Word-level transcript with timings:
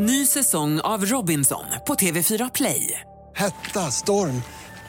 Ny 0.00 0.26
säsong 0.26 0.80
av 0.80 1.04
Robinson 1.04 1.64
på 1.86 1.94
TV4 1.94 2.50
Play. 2.54 3.00
Hetta, 3.36 3.80
storm, 3.80 4.42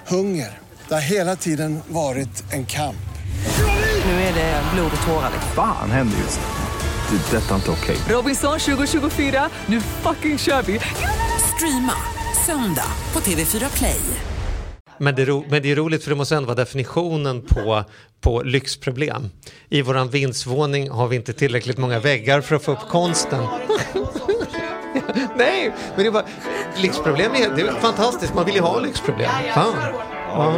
hunger. 0.07 0.57
Det 0.87 0.93
har 0.93 1.01
hela 1.01 1.35
tiden 1.35 1.79
varit 1.87 2.53
en 2.53 2.65
kamp. 2.65 3.09
Nu 4.05 4.11
är 4.11 4.33
det 4.33 4.63
blod 4.73 4.91
och 5.01 5.07
tårar. 5.07 5.31
Fan 5.55 5.91
händer 5.91 6.17
just 6.17 6.39
nu. 6.39 7.17
Det. 7.17 7.37
är 7.37 7.41
Detta 7.41 7.51
är 7.51 7.55
inte 7.55 7.71
okej. 7.71 7.97
Robinson 8.09 8.59
2024, 8.59 9.49
nu 9.65 9.81
fucking 9.81 10.37
kör 10.37 10.61
vi! 10.61 10.79
Streama 11.55 11.93
söndag 12.45 12.91
på 13.11 13.19
TV4 13.19 13.77
Play. 13.77 14.01
Men 14.97 15.15
det, 15.15 15.25
ro, 15.25 15.45
men 15.49 15.61
det 15.61 15.71
är 15.71 15.75
roligt 15.75 16.03
för 16.03 16.09
det 16.09 16.15
måste 16.15 16.35
ändå 16.35 16.47
vara 16.47 16.55
definitionen 16.55 17.41
på, 17.41 17.83
på 18.21 18.43
lyxproblem. 18.43 19.29
I 19.69 19.81
våran 19.81 20.09
vindsvåning 20.09 20.89
har 20.89 21.07
vi 21.07 21.15
inte 21.15 21.33
tillräckligt 21.33 21.77
många 21.77 21.99
väggar 21.99 22.41
för 22.41 22.55
att 22.55 22.63
få 22.63 22.71
upp 22.71 22.89
konsten. 22.89 23.47
Nej, 25.35 25.73
men 25.95 26.03
det 26.03 26.07
är 26.07 26.11
bara, 26.11 26.25
lyxproblem 26.75 27.31
är, 27.31 27.49
det 27.55 27.61
är 27.61 27.71
fantastiskt, 27.73 28.35
man 28.35 28.45
vill 28.45 28.55
ju 28.55 28.61
ha 28.61 28.79
lyxproblem. 28.79 29.29
Fan. 29.53 29.75
Ja. 30.33 30.55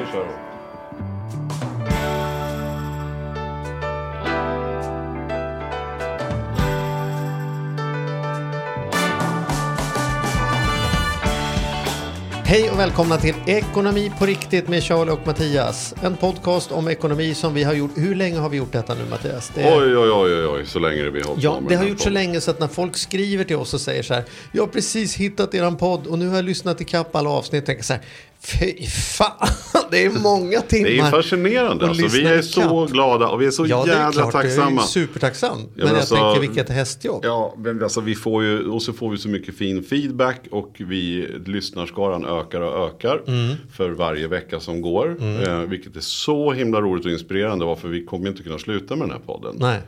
Hej 12.51 12.71
och 12.71 12.79
välkomna 12.79 13.17
till 13.17 13.35
Ekonomi 13.45 14.11
på 14.19 14.25
riktigt 14.25 14.67
med 14.67 14.83
Charlie 14.83 15.11
och 15.11 15.27
Mattias. 15.27 15.95
En 16.03 16.17
podcast 16.17 16.71
om 16.71 16.87
ekonomi 16.87 17.33
som 17.33 17.53
vi 17.53 17.63
har 17.63 17.73
gjort. 17.73 17.91
Hur 17.95 18.15
länge 18.15 18.39
har 18.39 18.49
vi 18.49 18.57
gjort 18.57 18.71
detta 18.71 18.93
nu 18.93 19.05
Mattias? 19.09 19.51
Det 19.55 19.61
är- 19.61 19.77
Oj, 19.77 19.97
oj, 19.97 20.09
oj, 20.09 20.35
oj, 20.35 20.45
oj, 20.47 20.65
så 20.65 20.79
länge 20.79 21.01
det 21.01 21.09
vi 21.11 21.21
har 21.21 21.27
hållit 21.27 21.43
Ja, 21.43 21.61
det 21.69 21.75
har 21.75 21.85
gjort 21.85 21.99
så 21.99 22.09
länge 22.09 22.41
så 22.41 22.51
att 22.51 22.59
när 22.59 22.67
folk 22.67 22.97
skriver 22.97 23.43
till 23.43 23.55
oss 23.55 23.73
och 23.73 23.81
säger 23.81 24.03
så 24.03 24.13
här, 24.13 24.23
jag 24.51 24.63
har 24.63 24.67
precis 24.67 25.15
hittat 25.15 25.53
eran 25.53 25.77
podd 25.77 26.07
och 26.07 26.19
nu 26.19 26.27
har 26.27 26.35
jag 26.35 26.45
lyssnat 26.45 26.81
ikapp 26.81 27.15
alla 27.15 27.29
avsnitt, 27.29 27.65
tänker 27.65 27.83
så 27.83 27.93
här, 27.93 28.01
fy 28.43 28.85
fan, 28.87 29.47
det 29.91 30.05
är 30.05 30.09
många 30.09 30.61
timmar. 30.61 30.89
Det 30.89 30.97
är 30.99 31.11
fascinerande. 31.11 31.87
Alltså, 31.87 32.07
vi 32.17 32.23
är 32.25 32.41
så 32.41 32.85
glada 32.85 33.27
och 33.27 33.41
vi 33.41 33.45
är 33.45 33.51
så 33.51 33.65
Ja, 33.67 33.83
det 33.85 33.91
är 33.91 33.95
jävla 33.97 34.11
klart, 34.21 34.31
tacksamma. 34.31 34.71
jag 34.71 34.83
är 34.83 34.87
supertacksam. 34.87 35.57
Ja, 35.59 35.65
men 35.75 35.77
men 35.77 35.87
jag 35.87 35.97
alltså- 35.97 36.15
tänker 36.15 36.39
vilket 36.41 36.69
hästjobb. 36.69 37.25
Ja, 37.25 37.53
men 37.57 37.83
alltså 37.83 38.01
vi 38.01 38.15
får 38.15 38.43
ju, 38.43 38.67
och 38.69 38.81
så 38.81 38.93
får 38.93 39.09
vi 39.11 39.17
så 39.17 39.29
mycket 39.29 39.57
fin 39.57 39.83
feedback 39.83 40.39
och 40.51 40.75
vi, 40.77 41.27
lyssnarskaran 41.45 42.25
ökar 42.25 42.61
och 42.61 42.87
ökar 42.87 43.21
Mm. 43.27 43.55
för 43.73 43.89
varje 43.89 44.27
vecka 44.27 44.59
som 44.59 44.81
går. 44.81 45.17
Eh, 45.47 45.59
vilket 45.59 45.95
är 45.95 45.99
så 46.01 46.51
himla 46.51 46.81
roligt 46.81 47.05
och 47.05 47.11
inspirerande 47.11 47.65
varför 47.65 47.87
vi 47.87 48.05
kommer 48.05 48.27
inte 48.27 48.43
kunna 48.43 48.57
sluta 48.57 48.95
med 48.95 49.07
den 49.07 49.11
här 49.17 49.25
podden. 49.25 49.55
Nej, 49.59 49.79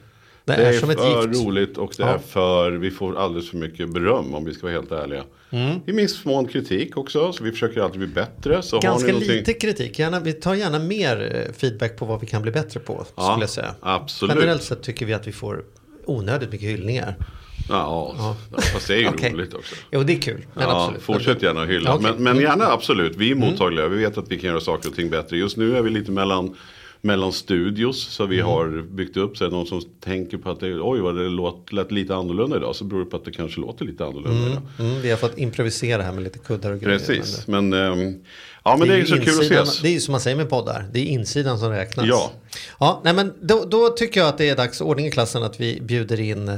det, 0.46 0.56
Det 0.56 0.64
är, 0.64 0.74
är, 0.74 0.80
som 0.80 0.90
ett 0.90 1.00
för 1.00 1.28
gift. 1.28 1.46
roligt 1.46 1.78
och 1.78 1.94
det 1.98 2.04
Ja. 2.04 2.10
är 2.10 2.18
för, 2.18 2.72
vi 2.72 2.92
får 2.92 3.18
alldeles 3.18 3.50
för 3.50 3.58
mycket 3.58 3.90
beröm 3.90 4.34
om 4.36 4.46
vi 4.46 4.54
ska 4.54 4.62
vara 4.64 4.74
helt 4.74 4.92
ärliga. 4.92 5.24
I 5.86 5.92
viss 5.92 6.26
mån 6.26 6.48
kritik 6.48 6.98
också, 6.98 7.34
så 7.34 7.44
vi 7.44 7.52
försöker 7.52 7.82
alltid 7.82 8.00
bli 8.00 8.08
bättre. 8.08 8.62
Så 8.62 8.80
Ganska 8.80 9.08
ni 9.08 9.14
någonting... 9.14 9.36
lite 9.38 9.54
kritik, 9.54 10.00
gärna, 10.00 10.20
vi 10.20 10.34
tar 10.34 10.56
gärna 10.56 10.80
mer 10.80 11.46
eh, 11.48 11.54
feedback 11.54 11.98
på 11.98 12.06
vad 12.06 12.20
vi 12.22 12.28
kan 12.28 12.42
bli 12.42 12.52
bättre 12.52 12.80
på, 12.80 13.06
Ja, 13.16 13.24
skulle 13.32 13.44
jag 13.44 13.50
säga. 13.50 13.76
absolut. 13.82 14.36
Generellt 14.36 14.64
sett 14.64 14.82
tycker 14.84 15.06
vi 15.06 15.14
att 15.14 15.28
vi 15.28 15.32
får 15.32 15.64
onödigt 16.06 16.52
mycket 16.52 16.70
hyllningar. 16.70 17.16
Ja, 17.70 18.36
fast 18.74 18.88
det 18.88 18.94
är 18.94 18.98
ju 18.98 19.08
Okej. 19.10 19.34
roligt 19.34 19.54
också. 19.54 19.76
Jo, 19.92 20.04
det 20.04 20.14
är 20.14 20.22
kul. 20.22 20.46
Men 20.54 20.64
Ja, 20.70 20.84
absolut. 20.84 21.02
fortsätt 21.04 21.42
gärna 21.44 21.66
hylla. 21.66 21.90
Ja, 21.90 21.96
okej. 21.96 22.12
men, 22.14 22.24
men 22.24 22.44
gärna 22.44 22.66
absolut, 22.68 23.16
vi 23.18 23.32
är 23.32 23.36
mottagliga. 23.36 23.88
Vi 23.88 23.98
vet 23.98 24.18
att 24.18 24.32
vi 24.32 24.40
kan 24.40 24.50
göra 24.50 24.60
saker 24.60 24.90
och 24.90 24.96
ting 24.96 25.10
bättre. 25.10 25.38
Just 25.38 25.58
nu 25.58 25.78
är 25.78 25.82
vi 25.82 25.90
lite 25.90 26.12
mellan, 26.12 26.56
mellan 27.04 27.34
studios. 27.34 28.02
Så 28.02 28.26
vi 28.26 28.42
har 28.42 28.82
byggt 28.82 29.18
upp 29.18 29.38
så 29.38 29.44
här, 29.44 29.52
någon 29.52 29.68
som 29.68 29.82
tänker 30.00 30.38
på 30.38 30.52
att 30.52 30.60
det, 30.60 30.80
oj 30.82 31.00
vad 31.00 31.16
det 31.16 31.30
låt, 31.30 31.74
lät 31.74 31.92
lite 31.92 32.16
annorlunda 32.16 32.58
idag. 32.58 32.76
Så 32.76 32.84
beror 32.84 33.00
det 33.00 33.06
på 33.06 33.18
att 33.18 33.26
det 33.26 33.32
kanske 33.32 33.62
låter 33.62 33.86
lite 33.86 34.06
annorlunda 34.06 34.48
idag. 34.52 34.62
Mm, 34.80 35.02
vi 35.02 35.10
har 35.10 35.18
fått 35.18 35.38
improvisera 35.38 36.04
här 36.04 36.12
med 36.12 36.24
lite 36.24 36.40
kuddar 36.40 36.72
och 36.72 36.80
grejer. 36.80 37.00
Precis, 37.00 37.48
men 37.48 37.74
ehm, 37.74 38.16
ja, 38.64 38.78
men 38.78 38.88
det, 38.88 38.94
är 38.94 38.98
ju 38.98 39.06
så 39.06 39.16
kul 39.16 39.40
att 39.40 39.44
ses. 39.44 39.82
Det 39.82 39.88
är 39.88 39.92
ju 39.92 40.00
som 40.00 40.12
man 40.12 40.22
säger 40.22 40.38
med 40.38 40.50
poddar, 40.50 40.86
det 40.92 41.00
är 41.00 41.06
insidan 41.06 41.60
som 41.60 41.70
räknas. 41.70 42.06
Ja. 42.08 42.32
ja 42.80 43.02
nej, 43.04 43.14
men 43.14 43.34
då, 43.42 43.66
då 43.66 43.90
tycker 43.90 44.20
jag 44.20 44.30
att 44.30 44.38
det 44.38 44.50
är 44.50 44.56
dags, 44.56 44.82
ordning 44.82 45.06
i 45.06 45.12
klassen, 45.12 45.44
att 45.44 45.60
vi 45.60 45.82
bjuder 45.82 46.20
in 46.20 46.48
eh, 46.48 46.56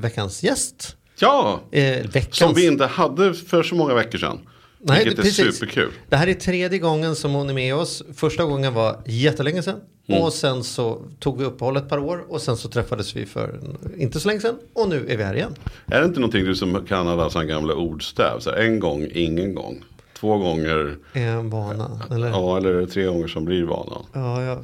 veckans 0.00 0.42
gäst. 0.42 0.96
Ja, 1.18 1.60
Eh, 1.70 2.06
veckans... 2.12 2.36
som 2.36 2.54
vi 2.54 2.66
inte 2.66 2.86
hade 2.86 3.34
för 3.34 3.62
så 3.62 3.74
många 3.74 3.94
veckor 3.94 4.18
sedan. 4.18 4.38
Nej, 4.86 5.04
vilket 5.04 5.16
det- 5.16 5.22
är 5.22 5.24
precis. 5.24 5.58
superkul. 5.58 5.90
Det 6.08 6.16
här 6.16 6.26
är 6.26 6.34
tredje 6.34 6.78
gången 6.78 7.14
som 7.16 7.32
hon 7.34 7.50
är 7.50 7.54
med 7.54 7.74
oss. 7.74 8.02
Första 8.14 8.44
gången 8.44 8.74
var 8.74 8.96
jättelänge 9.06 9.62
sedan. 9.62 9.80
Mm. 10.06 10.22
Och 10.22 10.32
sen 10.32 10.64
så 10.64 11.02
tog 11.20 11.38
vi 11.38 11.44
uppehåll 11.44 11.76
ett 11.76 11.88
par 11.88 11.98
år. 11.98 12.24
Och 12.28 12.40
sen 12.42 12.56
så 12.56 12.68
träffades 12.68 13.16
vi 13.16 13.26
för 13.26 13.60
inte 13.98 14.20
så 14.20 14.28
länge 14.28 14.40
sedan. 14.40 14.54
Och 14.72 14.88
nu 14.88 15.06
är 15.08 15.16
vi 15.16 15.22
här 15.24 15.34
igen. 15.34 15.54
Är 15.86 16.00
det 16.00 16.06
inte 16.06 16.20
någonting 16.20 16.44
du 16.44 16.54
som 16.54 16.86
kan 16.86 17.08
alla 17.08 17.30
sådana 17.30 17.48
gamla 17.48 17.74
ordstäv? 17.74 18.38
Så 18.40 18.50
här, 18.50 18.56
en 18.58 18.80
gång, 18.80 19.08
ingen 19.14 19.54
gång. 19.54 19.84
Två 20.20 20.38
gånger, 20.38 20.96
En 21.12 21.50
vana. 21.50 22.00
Eller? 22.10 22.28
ja 22.28 22.56
eller 22.56 22.86
tre 22.86 23.04
gånger 23.04 23.26
som 23.28 23.44
blir 23.44 23.62
vanan? 23.64 24.02
Ja, 24.12 24.42
ja. 24.42 24.58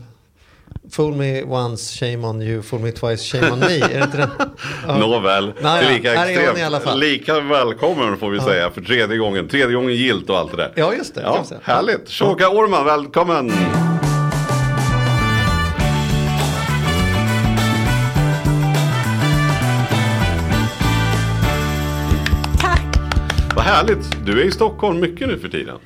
Fool 0.92 1.14
me 1.14 1.42
once, 1.42 1.92
shame 1.98 2.26
on 2.26 2.42
you. 2.42 2.62
Fool 2.62 2.80
me 2.80 2.92
twice, 2.92 3.22
shame 3.22 3.50
on 3.52 3.58
me. 3.58 3.66
Är 3.80 3.88
det 3.88 4.04
inte 4.04 4.16
den? 4.16 4.30
Ja. 4.86 4.98
Nåväl, 4.98 5.52
det 5.62 5.68
är 5.68 5.92
lika 5.92 6.14
här 6.14 6.26
är 6.26 6.30
extremt. 6.30 6.58
i 6.58 6.62
alla 6.62 6.80
fall. 6.80 6.98
Lika 7.00 7.40
välkommen 7.40 8.16
får 8.16 8.30
vi 8.30 8.40
säga 8.40 8.70
för 8.70 8.80
tredje 8.80 9.16
gången. 9.16 9.48
Tredje 9.48 9.74
gången 9.76 9.94
gilt 9.94 10.30
och 10.30 10.38
allt 10.38 10.50
det 10.50 10.56
där. 10.56 10.72
Ja, 10.76 10.94
just 10.94 11.14
det. 11.14 11.20
Ja, 11.22 11.44
härligt. 11.62 12.10
Shoka 12.10 12.48
Orman, 12.48 12.84
välkommen. 12.84 13.52
Vad 23.54 23.64
härligt. 23.64 24.26
Du 24.26 24.40
är 24.40 24.44
i 24.44 24.50
Stockholm 24.50 25.00
mycket 25.00 25.28
nu 25.28 25.38
för 25.38 25.48
tiden. 25.48 25.76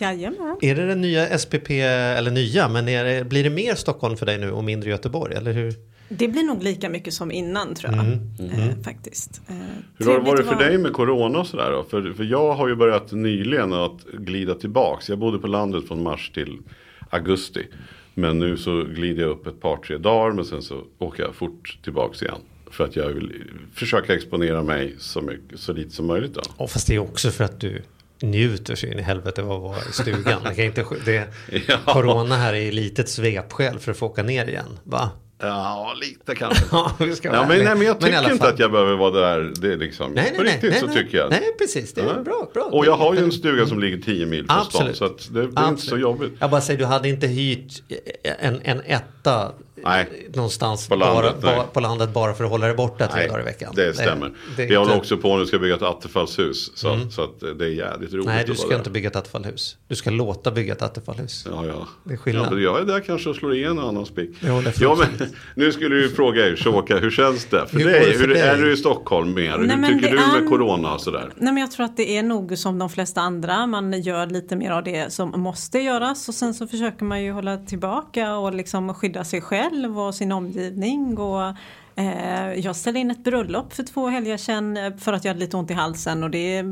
Jajamän. 0.00 0.56
Är 0.60 0.74
det 0.74 0.86
den 0.86 1.00
nya 1.00 1.38
SPP, 1.38 1.70
eller 1.70 2.30
nya, 2.30 2.68
men 2.68 2.88
är 2.88 3.04
det, 3.04 3.24
blir 3.24 3.44
det 3.44 3.50
mer 3.50 3.74
Stockholm 3.74 4.16
för 4.16 4.26
dig 4.26 4.38
nu 4.38 4.50
och 4.50 4.64
mindre 4.64 4.90
Göteborg? 4.90 5.34
Eller 5.34 5.52
hur? 5.52 5.74
Det 6.08 6.28
blir 6.28 6.42
nog 6.42 6.62
lika 6.62 6.88
mycket 6.88 7.14
som 7.14 7.32
innan 7.32 7.74
tror 7.74 7.94
jag. 7.94 8.06
Eh, 8.06 8.82
faktiskt. 8.84 9.40
Eh, 9.48 9.54
Mm. 9.56 9.66
Hur 9.98 10.06
har 10.06 10.18
det 10.18 10.24
varit 10.30 10.46
för 10.46 10.54
vara- 10.54 10.68
dig 10.68 10.78
med 10.78 10.92
corona 10.92 11.38
och 11.38 11.46
sådär 11.46 11.70
då? 11.70 11.84
För, 11.84 12.12
för 12.12 12.24
jag 12.24 12.54
har 12.54 12.68
ju 12.68 12.74
börjat 12.76 13.12
nyligen 13.12 13.72
att 13.72 14.04
glida 14.18 14.54
tillbaks. 14.54 15.08
Jag 15.08 15.18
bodde 15.18 15.38
på 15.38 15.46
landet 15.46 15.88
från 15.88 16.02
mars 16.02 16.30
till 16.34 16.58
augusti. 17.10 17.66
Men 18.14 18.38
nu 18.38 18.56
så 18.56 18.82
glider 18.94 19.22
jag 19.22 19.30
upp 19.30 19.46
ett 19.46 19.60
par 19.60 19.76
tre 19.76 19.98
dagar 19.98 20.32
men 20.32 20.44
sen 20.44 20.62
så 20.62 20.82
åker 20.98 21.22
jag 21.22 21.34
fort 21.34 21.78
tillbaks 21.84 22.22
igen. 22.22 22.40
För 22.70 22.84
att 22.84 22.96
jag 22.96 23.06
vill 23.08 23.32
försöka 23.74 24.14
exponera 24.14 24.62
mig 24.62 24.94
så, 24.98 25.20
mycket, 25.20 25.60
så 25.60 25.72
lite 25.72 25.90
som 25.90 26.06
möjligt 26.06 26.34
då. 26.34 26.40
Oh, 26.58 26.66
fast 26.68 26.86
det 26.86 26.94
är 26.94 26.98
också 26.98 27.30
för 27.30 27.44
att 27.44 27.60
du 27.60 27.82
njuter 28.22 28.74
så 28.74 28.86
in 28.86 28.98
i 28.98 29.02
helvete 29.02 29.42
av 29.42 29.52
att 29.52 29.60
vara 29.62 29.78
i 29.78 29.92
stugan. 29.92 30.42
Det 30.44 30.54
kan 30.54 30.64
inte, 30.64 30.84
det, 31.04 31.28
Ja. 31.68 31.76
Corona 31.86 32.36
här 32.36 32.54
är 32.54 32.72
litet 32.72 33.08
svepskäl 33.08 33.78
för 33.78 33.90
att 33.92 33.98
få 33.98 34.06
åka 34.06 34.22
ner 34.22 34.48
igen. 34.48 34.78
Va? 34.84 35.10
Ja, 35.42 35.94
lite 36.00 36.34
kanske. 36.34 36.64
Ja, 36.72 36.92
vi 36.98 37.16
ska 37.16 37.30
vara 37.30 37.40
Ja, 37.40 37.48
men, 37.48 37.64
nej, 37.64 37.74
men 37.74 37.86
jag 37.86 38.00
tycker 38.00 38.32
inte 38.32 38.48
att 38.48 38.58
jag 38.58 38.72
behöver 38.72 38.96
vara 38.96 39.10
där. 39.10 39.52
Det 39.60 39.72
är 39.72 39.76
liksom, 39.76 40.12
Nej, 40.12 40.34
på 40.36 40.42
nej, 40.42 40.52
riktigt 40.52 40.70
nej, 40.70 40.80
så 40.80 40.86
nej, 40.86 40.96
tycker 40.96 41.18
jag. 41.18 41.30
Nej, 41.30 41.42
precis. 41.58 41.92
Det 41.94 42.00
är 42.00 42.04
Ja. 42.04 42.22
bra. 42.22 42.50
bra. 42.54 42.62
Och 42.62 42.86
jag 42.86 42.96
har 42.96 43.14
ju 43.14 43.20
en 43.20 43.32
stuga 43.32 43.66
som 43.66 43.80
ligger 43.80 43.98
10 43.98 44.26
mil 44.26 44.46
från 44.46 44.64
stan. 44.64 44.94
Så 44.94 45.08
det, 45.32 45.46
det 45.46 45.60
är 45.60 45.68
inte 45.68 45.82
så 45.82 45.98
jobbigt. 45.98 46.32
Jag 46.38 46.50
bara 46.50 46.60
säger, 46.60 46.78
du 46.78 46.84
hade 46.84 47.08
inte 47.08 47.26
hyrt 47.26 47.82
en, 48.38 48.60
en 48.64 48.80
etta 48.86 49.52
Nej. 49.84 50.28
någonstans 50.34 50.88
På 50.88 50.94
landet, 50.96 51.34
bara, 51.40 51.50
nej. 51.50 51.56
bara, 51.58 51.66
på 51.66 51.80
landet 51.80 52.10
bara 52.12 52.34
för 52.34 52.44
att 52.44 52.50
hålla 52.50 52.66
dig 52.66 52.76
borta 52.76 53.06
tre 53.06 53.26
dagar 53.26 53.40
i 53.40 53.44
veckan. 53.44 53.72
det 53.76 53.94
stämmer. 53.94 54.32
det 54.56 54.66
Vi 54.66 54.74
håller 54.74 54.90
inte- 54.92 55.00
också 55.00 55.16
på 55.16 55.36
nu 55.36 55.46
ska 55.46 55.58
bygga 55.58 55.74
ett 55.74 55.82
attefallshus. 55.82 56.78
Så, 56.78 56.98
så 57.10 57.22
att 57.22 57.40
det 57.58 57.64
är 57.64 57.68
jävligt 57.68 58.12
roligt 58.12 58.26
Nej, 58.26 58.44
du 58.46 58.54
ska 58.54 58.68
där. 58.68 58.76
inte 58.76 58.90
bygga 58.90 59.08
ett 59.08 59.16
attefallshus. 59.16 59.76
Du 59.88 59.94
ska 59.96 60.10
låta 60.10 60.50
bygga 60.50 60.72
ett 60.72 60.82
attefallshus. 60.82 61.46
Ja, 61.50 61.64
ja. 61.66 61.86
Det 62.04 62.12
är 62.12 62.16
skillnad. 62.16 62.52
Ja, 62.52 62.58
jag 62.58 62.80
är 62.80 62.84
där 62.84 63.00
kanske 63.00 63.30
och 63.30 63.36
slår 63.36 63.54
igen 63.54 63.78
en 63.78 63.84
annan 63.84 64.06
spik. 64.06 64.30
Det 64.40 64.80
ja, 64.80 64.96
men, 64.98 65.28
nu 65.54 65.72
skulle 65.72 65.94
du 65.96 66.08
fråga 66.08 66.46
er, 66.46 66.56
Shoka, 66.56 66.96
hur 66.98 67.10
känns 67.10 67.44
det 67.44 67.66
för 67.66 67.78
Hur 67.78 67.84
dig? 67.90 68.06
det 68.06 68.12
för 68.12 68.20
hur, 68.20 68.34
dig? 68.34 68.42
Är 68.42 68.56
du 68.56 68.72
i 68.72 68.76
Stockholm 68.76 69.34
mer? 69.34 69.58
Nej, 69.58 69.76
hur 69.76 69.86
tycker 69.94 70.16
det 70.16 70.22
du 70.22 70.32
med 70.32 70.42
är- 70.44 70.48
corona 70.48 70.94
och 70.94 71.00
sådär? 71.00 71.30
Nej, 71.36 71.52
men 71.52 71.56
jag 71.60 71.70
tror 71.70 71.86
att 71.86 71.96
det 71.96 72.16
är 72.18 72.22
nog 72.22 72.58
som 72.58 72.78
de 72.78 72.90
flesta 72.90 73.20
andra. 73.20 73.66
Man 73.66 74.00
gör 74.02 74.26
lite 74.26 74.56
mer 74.56 74.70
av 74.70 74.84
det 74.84 75.12
som 75.12 75.30
måste 75.40 75.78
göras 75.78 76.28
och 76.28 76.34
sen 76.34 76.54
så 76.54 76.66
försöker 76.66 77.04
man 77.04 77.22
ju 77.22 77.32
hålla 77.32 77.56
tillbaka 77.56 78.36
och 78.36 78.54
liksom 78.54 78.94
skydda 78.94 79.24
sig 79.24 79.40
själv 79.40 79.65
och 79.96 80.14
sin 80.14 80.32
omgivning. 80.32 81.18
Och, 81.18 81.54
eh, 81.96 82.52
jag 82.54 82.76
ställde 82.76 83.00
in 83.00 83.10
ett 83.10 83.24
bröllop 83.24 83.72
för 83.72 83.82
två 83.82 84.08
helger 84.08 84.36
sedan 84.36 84.76
eh, 84.76 84.96
för 84.96 85.12
att 85.12 85.24
jag 85.24 85.30
hade 85.30 85.40
lite 85.40 85.56
ont 85.56 85.70
i 85.70 85.74
halsen 85.74 86.24
och 86.24 86.30
det, 86.30 86.62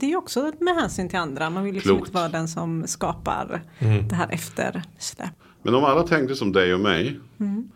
det 0.00 0.12
är 0.12 0.16
också 0.16 0.52
med 0.60 0.74
hänsyn 0.74 1.08
till 1.08 1.18
andra. 1.18 1.50
Man 1.50 1.64
vill 1.64 1.74
liksom 1.74 1.96
Klokt. 1.96 2.08
inte 2.08 2.18
vara 2.18 2.28
den 2.28 2.48
som 2.48 2.86
skapar 2.86 3.62
det 4.08 4.14
här 4.14 4.28
efter. 4.30 4.82
Men 5.62 5.74
om 5.74 5.84
alla 5.84 6.02
tänkte 6.02 6.34
som 6.34 6.52
dig 6.52 6.74
och 6.74 6.80
mig. 6.80 7.20
Mm. 7.40 7.70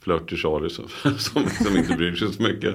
Flörtig 0.00 0.38
Charlie 0.38 0.70
som, 0.70 0.84
som, 1.18 1.46
som 1.64 1.76
inte 1.76 1.96
bryr 1.96 2.14
sig 2.14 2.32
så 2.32 2.42
mycket. 2.42 2.74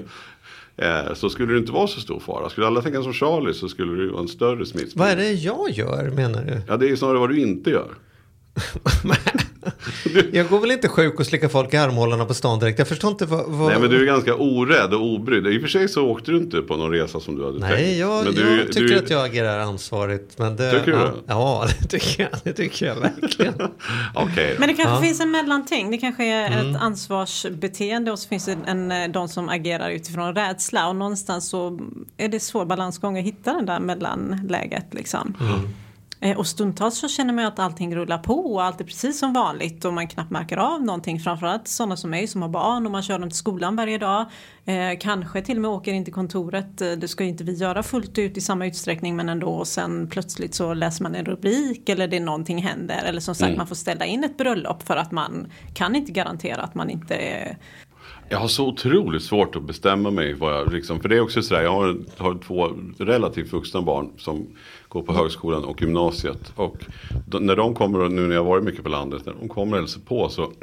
Eh, 0.76 1.14
så 1.14 1.30
skulle 1.30 1.52
det 1.52 1.58
inte 1.58 1.72
vara 1.72 1.86
så 1.86 2.00
stor 2.00 2.20
fara. 2.20 2.50
Skulle 2.50 2.66
alla 2.66 2.82
tänka 2.82 3.02
som 3.02 3.12
Charlie 3.12 3.54
så 3.54 3.68
skulle 3.68 4.02
det 4.02 4.10
vara 4.10 4.22
en 4.22 4.28
större 4.28 4.66
smittspridning. 4.66 4.98
Vad 4.98 5.08
är 5.08 5.16
det 5.16 5.32
jag 5.32 5.70
gör 5.70 6.10
menar 6.10 6.44
du? 6.44 6.60
Ja, 6.68 6.76
det 6.76 6.90
är 6.90 6.96
snarare 6.96 7.18
vad 7.18 7.30
du 7.30 7.40
inte 7.40 7.70
gör. 7.70 7.94
Jag 10.32 10.48
går 10.48 10.60
väl 10.60 10.70
inte 10.70 10.88
sjuk 10.88 11.20
och 11.20 11.26
slickar 11.26 11.48
folk 11.48 11.74
i 11.74 11.76
armhålorna 11.76 12.24
på 12.24 12.34
stan 12.34 12.58
direkt. 12.58 12.78
Jag 12.78 12.88
förstår 12.88 13.10
inte 13.10 13.26
vad... 13.26 13.44
vad... 13.48 13.68
Nej 13.70 13.80
men 13.80 13.90
du 13.90 14.02
är 14.02 14.06
ganska 14.06 14.34
orädd 14.34 14.94
och 14.94 15.00
obrydd. 15.00 15.46
I 15.46 15.58
och 15.58 15.60
för 15.62 15.68
sig 15.68 15.88
så 15.88 16.06
åkte 16.06 16.30
du 16.30 16.36
inte 16.38 16.60
på 16.62 16.76
någon 16.76 16.90
resa 16.90 17.20
som 17.20 17.36
du 17.36 17.44
hade 17.44 17.60
tänkt. 17.60 17.72
Nej, 17.74 17.98
jag, 17.98 18.24
men 18.24 18.34
du, 18.34 18.56
jag 18.56 18.66
tycker 18.72 18.94
du, 18.94 18.98
att 18.98 19.10
jag 19.10 19.24
agerar 19.24 19.58
ansvarigt. 19.58 20.38
Men 20.38 20.56
det, 20.56 20.70
Tycker 20.70 20.86
du 20.92 20.98
ja, 20.98 21.04
det? 21.04 21.12
Ja, 21.26 21.66
det 21.80 21.88
tycker 21.88 22.22
jag. 22.22 22.40
Det 22.44 22.52
tycker 22.52 22.86
jag 22.86 22.94
verkligen. 22.96 23.54
Då. 23.58 23.70
Men 24.58 24.68
det 24.68 24.74
kanske 24.74 24.82
Ja. 24.82 25.00
finns 25.02 25.20
en 25.20 25.30
mellanting. 25.30 25.90
Det 25.90 25.98
kanske 25.98 26.24
är 26.24 26.46
Mm. 26.46 26.74
ett 26.74 26.82
ansvarsbeteende 26.82 28.12
och 28.12 28.18
så 28.18 28.28
finns 28.28 28.44
det 28.44 28.56
en, 28.66 28.92
eh, 28.92 29.08
de 29.08 29.28
som 29.28 29.48
agerar 29.48 29.90
utifrån 29.90 30.34
rädsla. 30.34 30.88
Och 30.88 30.96
någonstans 30.96 31.48
så 31.48 31.80
är 32.16 32.28
det 32.28 32.40
svår 32.40 32.64
balansgång 32.64 33.18
att 33.18 33.24
hitta 33.24 33.52
den 33.52 33.66
där 33.66 33.80
mellanläget. 33.80 34.86
Liksom. 34.94 35.34
Mm. 35.40 35.68
Eh, 36.20 36.38
Och 36.38 36.46
stundtals 36.46 36.98
så 36.98 37.08
känner 37.08 37.32
man 37.34 37.44
ju 37.44 37.48
att 37.48 37.58
allting 37.58 37.96
rullar 37.96 38.18
på 38.18 38.54
och 38.54 38.62
allt 38.64 38.80
är 38.80 38.84
precis 38.84 39.18
som 39.18 39.32
vanligt 39.32 39.84
och 39.84 39.92
man 39.94 40.08
knappt 40.08 40.30
märker 40.30 40.56
av 40.56 40.82
någonting. 40.82 41.20
Framförallt 41.20 41.68
sådana 41.68 41.96
som 41.96 42.10
mig 42.10 42.26
som 42.26 42.42
har 42.42 42.48
barn 42.48 42.86
och 42.86 42.92
man 42.92 43.02
kör 43.02 43.18
dem 43.18 43.28
till 43.30 43.38
skolan 43.38 43.76
varje 43.76 43.98
dag. 43.98 44.26
Eh, 44.64 44.98
kanske 45.00 45.42
till 45.42 45.56
och 45.56 45.62
med 45.62 45.70
åker 45.70 45.92
in 45.92 46.04
till 46.04 46.14
kontoret. 46.14 46.80
Eh, 46.80 46.90
Det 46.92 47.08
ska 47.08 47.24
ju 47.24 47.30
inte 47.30 47.44
vi 47.44 47.54
göra 47.54 47.82
fullt 47.82 48.18
ut 48.18 48.36
i 48.36 48.40
samma 48.40 48.66
utsträckning 48.66 49.16
men 49.16 49.28
ändå. 49.28 49.48
Och 49.48 49.66
sen 49.68 50.08
plötsligt 50.08 50.54
så 50.54 50.74
läser 50.74 51.02
man 51.02 51.14
en 51.14 51.24
rubrik 51.24 51.88
eller 51.88 52.08
det 52.08 52.16
är 52.16 52.20
någonting 52.20 52.62
händer. 52.62 53.02
Eller 53.04 53.20
som 53.20 53.34
sagt 53.34 53.56
man 53.56 53.66
får 53.66 53.74
ställa 53.74 54.04
in 54.04 54.24
ett 54.24 54.36
bröllop 54.36 54.82
för 54.82 54.96
att 54.96 55.12
man 55.12 55.52
kan 55.74 55.96
inte 55.96 56.12
garantera 56.12 56.62
att 56.62 56.74
man 56.74 56.90
inte 56.90 57.16
Jag 58.28 58.38
har 58.38 58.48
så 58.48 58.66
otroligt 58.68 59.22
svårt 59.22 59.56
att 59.56 59.62
bestämma 59.62 60.10
mig. 60.10 60.34
Vad 60.34 60.54
jag, 60.54 60.72
liksom, 60.72 61.00
för 61.00 61.08
det 61.08 61.16
är 61.16 61.20
också 61.20 61.42
sådär, 61.42 61.62
jag 61.62 61.70
har, 61.72 61.96
har 62.16 62.38
två 62.46 62.68
relativt 62.98 63.52
vuxna 63.52 63.82
barn 63.82 64.10
som 64.18 64.46
går 64.88 65.02
på 65.02 65.12
högskolan 65.12 65.64
och 65.64 65.82
gymnasiet. 65.82 66.52
Och 66.56 66.76
när 67.40 67.56
de 67.56 67.74
kommer, 67.74 68.08
nu 68.08 68.26
när 68.26 68.34
jag 68.34 68.44
varit 68.44 68.64
mycket 68.64 68.82
på 68.82 68.88
landet, 68.88 69.26
när 69.26 69.34
de 69.40 69.48
kommer 69.48 69.72
och 69.76 69.82
hälsar 69.82 70.00
på 70.00 70.28
så 70.28 70.52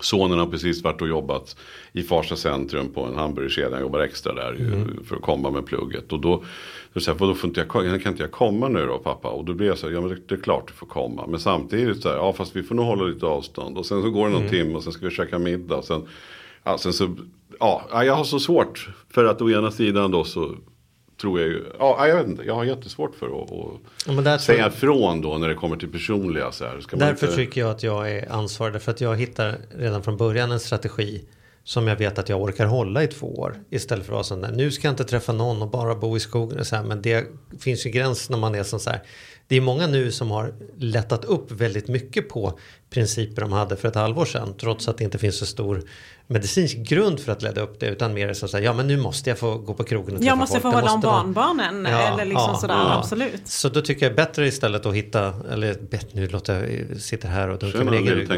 Sonen 0.00 0.38
har 0.38 0.46
precis 0.46 0.84
varit 0.84 1.02
och 1.02 1.08
jobbat 1.08 1.56
i 1.92 2.02
Farsta 2.02 2.36
centrum 2.36 2.92
på 2.92 3.04
en 3.04 3.14
hamburgerkedja. 3.14 3.70
Han 3.70 3.80
jobbar 3.80 4.00
extra 4.00 4.34
där 4.34 4.52
ju, 4.52 4.86
för 5.04 5.16
att 5.16 5.22
komma 5.22 5.50
med 5.50 5.66
plugget. 5.66 6.12
Och 6.12 6.20
då, 6.20 6.44
då 6.92 7.00
säger 7.00 7.14
jag, 7.14 7.20
"Vadå, 7.20 7.34
får 7.34 7.48
inte 7.48 7.60
jag, 7.60 8.02
kan 8.02 8.12
inte 8.12 8.22
jag 8.22 8.30
komma 8.32 8.68
nu 8.68 8.86
då 8.86 8.98
pappa? 8.98 9.28
Och 9.28 9.44
då 9.44 9.54
blir 9.54 9.66
jag 9.66 9.78
så 9.78 9.86
här, 9.86 9.94
ja 9.94 10.00
men 10.00 10.10
det, 10.10 10.16
det 10.28 10.34
är 10.34 10.40
klart 10.40 10.68
du 10.68 10.72
får 10.72 10.86
komma. 10.86 11.26
Men 11.26 11.40
samtidigt 11.40 12.02
så 12.02 12.08
här, 12.08 12.16
ja 12.16 12.32
fast 12.32 12.56
vi 12.56 12.62
får 12.62 12.74
nog 12.74 12.84
hålla 12.84 13.02
lite 13.04 13.26
avstånd. 13.26 13.78
Och 13.78 13.86
sen 13.86 14.02
så 14.02 14.10
går 14.10 14.26
det 14.28 14.32
någon 14.32 14.48
timme 14.48 14.74
och 14.74 14.82
sen 14.82 14.92
ska 14.92 15.04
vi 15.06 15.14
käka 15.14 15.38
middag. 15.38 15.76
Och 15.76 15.84
sen, 15.84 16.02
ja, 16.64 16.78
sen 16.78 16.92
så, 16.92 17.16
ja, 17.60 17.82
ja, 17.90 18.04
jag 18.04 18.14
har 18.14 18.24
så 18.24 18.40
svårt. 18.40 18.88
För 19.10 19.24
att 19.24 19.42
å 19.42 19.50
ena 19.50 19.70
sidan 19.70 20.10
då 20.10 20.24
så 20.24 20.54
tror 21.20 21.40
jag 21.40 21.48
ju, 21.48 21.64
ja 21.78 22.06
jag 22.08 22.16
vet 22.16 22.26
inte, 22.26 22.42
jag 22.42 22.54
har 22.54 22.64
jättesvårt 22.64 23.14
för 23.14 23.26
att, 23.42 24.26
att 24.26 24.40
säga 24.42 24.58
jag- 24.58 24.68
ifrån 24.72 25.20
då 25.20 25.38
när 25.38 25.48
det 25.48 25.54
kommer 25.54 25.76
till 25.76 25.92
personliga 25.92 26.52
så 26.52 26.64
här. 26.64 26.80
Därför 26.92 27.26
inte- 27.26 27.36
tycker 27.36 27.60
jag 27.60 27.70
att 27.70 27.82
jag 27.82 28.10
är 28.10 28.32
ansvarig. 28.32 28.82
För 28.82 28.90
att 28.90 29.00
jag 29.00 29.16
hittar 29.16 29.58
redan 29.78 30.02
från 30.02 30.16
början 30.16 30.52
en 30.52 30.60
strategi 30.60 31.24
som 31.64 31.86
jag 31.88 31.96
vet 31.96 32.18
att 32.18 32.28
jag 32.28 32.42
orkar 32.42 32.66
hålla 32.66 33.02
i 33.02 33.06
två 33.06 33.26
år. 33.38 33.56
Istället 33.70 34.06
för 34.06 34.12
att 34.12 34.14
vara 34.14 34.24
sån 34.24 34.40
där, 34.40 34.52
nu 34.52 34.70
ska 34.70 34.86
jag 34.88 34.92
inte 34.92 35.04
träffa 35.04 35.32
någon 35.32 35.62
och 35.62 35.70
bara 35.70 35.94
bo 35.94 36.16
i 36.16 36.20
skogen. 36.20 36.58
Och 36.58 36.66
så 36.66 36.76
här, 36.76 36.82
men 36.82 37.02
det 37.02 37.26
finns 37.60 37.86
ju 37.86 37.90
gräns 37.90 38.30
när 38.30 38.38
man 38.38 38.54
är 38.54 38.62
sån 38.62 38.80
så 38.80 38.90
här. 38.90 39.02
Det 39.48 39.56
är 39.56 39.60
många 39.60 39.86
nu 39.86 40.12
som 40.12 40.30
har 40.30 40.52
lättat 40.78 41.24
upp 41.24 41.50
väldigt 41.52 41.88
mycket 41.88 42.28
på 42.28 42.58
principer 42.90 43.42
de 43.42 43.52
hade 43.52 43.76
för 43.76 43.88
ett 43.88 43.94
halvår 43.94 44.24
sedan. 44.24 44.54
Trots 44.60 44.88
att 44.88 44.98
det 44.98 45.04
inte 45.04 45.18
finns 45.18 45.38
så 45.38 45.46
stor 45.46 45.82
medicinsk 46.26 46.76
grund 46.76 47.20
för 47.20 47.32
att 47.32 47.42
lägga 47.42 47.62
upp 47.62 47.80
det. 47.80 47.86
Utan 47.86 48.14
mer 48.14 48.32
så 48.32 48.56
här, 48.56 48.60
ja 48.64 48.72
men 48.72 48.86
nu 48.86 48.96
måste 48.96 49.30
jag 49.30 49.38
få 49.38 49.58
gå 49.58 49.74
på 49.74 49.84
krogen 49.84 50.14
och 50.14 50.20
träffa 50.20 50.24
Jag 50.30 50.38
måste 50.38 50.60
folk. 50.60 50.74
få 50.74 50.80
hålla 50.80 50.92
om 50.92 51.00
vara- 51.00 51.22
barnbarnen 51.22 51.84
Ja, 51.92 52.12
eller 52.12 52.24
liksom 52.24 52.50
ja, 52.52 52.58
sådär, 52.60 52.74
ja. 52.74 52.98
absolut. 52.98 53.48
Så 53.48 53.68
då 53.68 53.80
tycker 53.80 54.06
jag 54.06 54.14
bättre 54.16 54.46
istället 54.46 54.86
att 54.86 54.94
hitta, 54.94 55.34
eller 55.52 55.74
bet, 55.90 56.14
nu 56.14 56.28
låter 56.28 56.54
jag 56.90 57.00
sitta 57.00 57.28
här 57.28 57.48
och 57.48 57.58
dunka 57.58 57.84
min 57.84 57.94
egen 57.94 58.14
rygg 58.14 58.28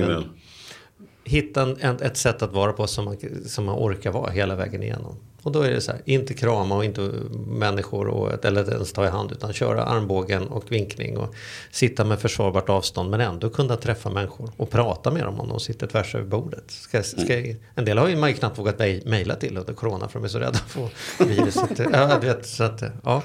hitta 1.25 1.63
en, 1.63 1.97
ett 2.01 2.17
sätt 2.17 2.43
att 2.43 2.53
vara 2.53 2.73
på 2.73 2.87
som 2.87 3.05
man, 3.05 3.17
som 3.47 3.65
man 3.65 3.75
orkar 3.75 4.13
vara 4.13 4.31
hela 4.31 4.57
vägen 4.57 4.83
igenom. 4.83 5.17
Och 5.43 5.53
då 5.53 5.61
är 5.62 5.71
det 5.71 5.81
så 5.81 5.93
här, 5.93 6.00
inte 6.05 6.35
krama 6.35 6.77
och 6.77 6.85
inte 6.85 7.11
människor 7.47 8.06
och, 8.09 8.44
eller 8.44 8.73
ens 8.73 8.93
ta 8.93 9.06
i 9.06 9.09
hand 9.09 9.33
utan 9.33 9.53
köra 9.53 9.85
armbågen 9.85 10.49
och 10.49 10.73
vinkning 10.73 11.17
och 11.19 11.35
sitta 11.71 12.05
med 12.05 12.21
försvarbart 12.21 12.69
avstånd 12.69 13.11
men 13.11 13.21
ändå 13.21 13.50
kunna 13.50 13.77
träffa 13.77 14.11
människor 14.11 14.50
och 14.56 14.71
prata 14.71 15.11
med 15.11 15.25
dem 15.25 15.41
om 15.41 15.49
de 15.49 15.61
sitter 15.61 15.87
tvärs 15.87 16.15
över 16.15 16.25
bordet. 16.25 16.65
Ska, 16.71 17.03
ska, 17.03 17.35
en 17.75 17.85
del 17.85 17.99
har 17.99 18.09
ju 18.09 18.17
man 18.17 18.29
ju 18.31 18.35
knappt 18.37 18.59
vågat 18.59 18.79
mej- 18.79 19.03
mejla 19.06 19.35
till 19.35 19.56
under 19.59 19.73
corona 19.75 20.09
för 20.09 20.19
de 20.19 20.25
är 20.25 20.29
så 20.29 20.39
rädda 20.39 20.59
för 20.59 21.25
viruset. 21.25 21.79
ja, 21.93 22.19
du 22.21 22.27
vet, 22.27 22.47
så 22.47 22.65
att, 22.65 22.83
ja. 23.05 23.23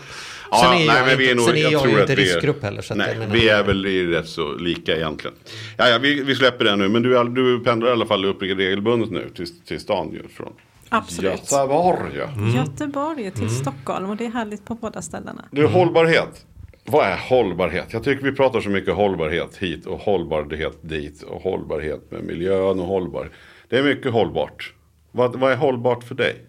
Ja, 0.51 0.57
Sen 0.63 0.71
är 0.81 0.85
jag, 0.85 0.93
nej, 0.93 1.01
men 1.01 1.11
inte, 1.11 1.15
vi 1.15 1.31
är 1.31 1.35
nog, 1.35 1.45
sen 1.45 1.55
är 1.55 1.59
jag, 1.71 1.81
tror 1.81 1.93
ju 1.95 2.01
inte 2.01 2.15
riskgrupp 2.15 2.63
heller. 2.63 2.81
Så 2.81 2.95
nej, 2.95 3.07
jag 3.09 3.17
menar- 3.19 3.33
vi 3.33 3.49
är 3.49 3.63
väl 3.63 3.85
rätt 3.85 4.27
så 4.27 4.53
lika 4.55 4.95
egentligen. 4.95 5.35
Ja, 5.77 5.89
ja, 5.89 5.97
vi, 5.97 6.23
vi 6.23 6.35
släpper 6.35 6.65
det 6.65 6.75
nu. 6.75 6.89
Men 6.89 7.01
du, 7.03 7.23
du 7.29 7.59
pendlar 7.63 7.87
i 7.89 7.91
alla 7.91 8.05
fall 8.05 8.25
upp 8.25 8.41
regelbundet 8.41 9.11
nu 9.11 9.29
till, 9.35 9.59
till 9.65 9.79
stan 9.79 10.19
från 10.37 10.53
Absolut. 10.89 11.31
Göteborg. 11.31 12.17
ja. 12.17 12.29
Göteborg 12.55 13.31
till 13.31 13.49
Stockholm 13.49 14.09
och 14.09 14.17
det 14.17 14.25
är 14.25 14.31
härligt 14.31 14.65
på 14.65 14.75
båda 14.75 15.01
ställena. 15.01 15.45
Du, 15.51 15.67
hållbarhet. 15.67 16.45
Vad 16.85 17.05
är 17.05 17.17
hållbarhet? 17.29 17.93
Jag 17.93 18.03
tycker 18.03 18.23
vi 18.23 18.31
pratar 18.31 18.61
så 18.61 18.69
mycket 18.69 18.95
hållbarhet 18.95 19.57
hit 19.57 19.85
och 19.85 19.99
hållbarhet 19.99 20.79
dit 20.81 21.23
och 21.23 21.41
hållbarhet 21.41 22.11
med 22.11 22.23
miljön 22.23 22.79
och 22.79 22.87
hållbar. 22.87 23.31
Det 23.69 23.77
är 23.77 23.83
mycket 23.83 24.11
hållbart. 24.11 24.73
Vad, 25.11 25.35
vad 25.35 25.51
är 25.51 25.55
hållbart 25.55 26.03
för 26.03 26.15
dig? 26.15 26.45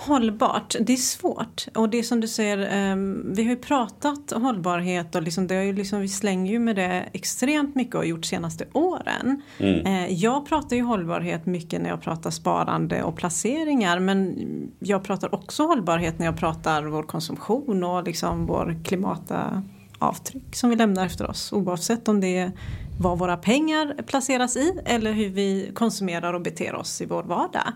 Hållbart, 0.00 0.76
det 0.80 0.92
är 0.92 0.96
svårt. 0.96 1.66
Och 1.74 1.88
det 1.88 1.98
är 1.98 2.02
som 2.02 2.20
du 2.20 2.28
säger, 2.28 2.68
ehm, 2.72 3.32
vi 3.34 3.42
har 3.42 3.50
ju 3.50 3.56
pratat 3.56 4.32
hållbarhet 4.32 5.14
och 5.14 5.22
liksom, 5.22 5.46
det 5.46 5.54
har 5.54 5.62
ju 5.62 5.72
liksom, 5.72 6.00
vi 6.00 6.08
slänger 6.08 6.52
ju 6.52 6.58
med 6.58 6.76
det 6.76 7.04
extremt 7.12 7.74
mycket 7.74 7.94
och 7.94 8.06
gjort 8.06 8.24
senaste 8.24 8.64
åren. 8.72 9.42
Eh, 9.86 10.12
jag 10.12 10.46
pratar 10.46 10.76
ju 10.76 10.82
hållbarhet 10.82 11.46
mycket 11.46 11.82
när 11.82 11.90
jag 11.90 12.02
pratar 12.02 12.30
sparande 12.30 13.02
och 13.02 13.16
placeringar 13.16 13.98
men 13.98 14.36
jag 14.78 15.04
pratar 15.04 15.34
också 15.34 15.62
hållbarhet 15.62 16.18
när 16.18 16.26
jag 16.26 16.36
pratar 16.36 16.82
vår 16.82 17.02
konsumtion 17.02 17.84
och 17.84 18.04
liksom 18.04 18.46
vår 18.46 18.80
klimatavtryck 18.84 20.56
som 20.56 20.70
vi 20.70 20.76
lämnar 20.76 21.06
efter 21.06 21.30
oss. 21.30 21.52
Oavsett 21.52 22.08
om 22.08 22.20
det 22.20 22.38
är 22.38 22.52
vad 22.98 23.18
våra 23.18 23.36
pengar 23.36 24.02
placeras 24.06 24.56
i 24.56 24.80
eller 24.84 25.12
hur 25.12 25.28
vi 25.28 25.70
konsumerar 25.74 26.34
och 26.34 26.42
beter 26.42 26.74
oss 26.74 27.00
i 27.00 27.06
vår 27.06 27.22
vardag. 27.22 27.72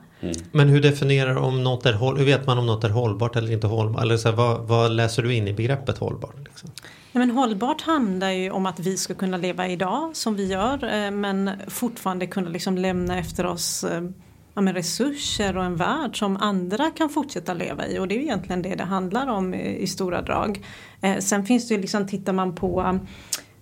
Men 0.52 0.68
hur 0.68 0.82
definierar 0.82 1.36
om 1.36 1.64
något 1.64 1.86
är 1.86 2.16
hur 2.16 2.24
vet 2.24 2.46
man 2.46 2.58
om 2.58 2.66
något 2.66 2.84
är 2.84 2.88
hållbart 2.88 3.36
eller 3.36 3.52
inte 3.52 3.66
hållbart? 3.66 4.02
Eller 4.02 4.16
så 4.16 4.28
här, 4.28 4.36
vad, 4.36 4.60
vad 4.60 4.92
läser 4.92 5.22
du 5.22 5.34
in 5.34 5.48
i 5.48 5.52
begreppet 5.52 5.98
hållbart? 5.98 6.38
Liksom? 6.44 6.70
Ja, 7.12 7.18
men 7.18 7.30
hållbart 7.30 7.80
handlar 7.80 8.30
ju 8.30 8.50
om 8.50 8.66
att 8.66 8.80
vi 8.80 8.96
ska 8.96 9.14
kunna 9.14 9.36
leva 9.36 9.68
idag 9.68 10.16
som 10.16 10.36
vi 10.36 10.46
gör 10.46 11.04
eh, 11.04 11.10
men 11.10 11.50
fortfarande 11.68 12.26
kunna 12.26 12.50
liksom 12.50 12.78
lämna 12.78 13.18
efter 13.18 13.46
oss 13.46 13.84
eh, 13.84 14.02
ja, 14.54 14.60
men 14.60 14.74
resurser 14.74 15.56
och 15.56 15.64
en 15.64 15.76
värld 15.76 16.18
som 16.18 16.36
andra 16.36 16.90
kan 16.90 17.08
fortsätta 17.08 17.54
leva 17.54 17.86
i 17.86 17.98
och 17.98 18.08
det 18.08 18.14
är 18.14 18.16
ju 18.16 18.22
egentligen 18.22 18.62
det 18.62 18.74
det 18.74 18.84
handlar 18.84 19.26
om 19.26 19.54
i, 19.54 19.78
i 19.78 19.86
stora 19.86 20.22
drag. 20.22 20.64
Eh, 21.00 21.18
sen 21.18 21.46
finns 21.46 21.68
det 21.68 21.74
ju 21.74 21.80
liksom, 21.80 22.06
tittar 22.06 22.32
man 22.32 22.54
på 22.54 23.00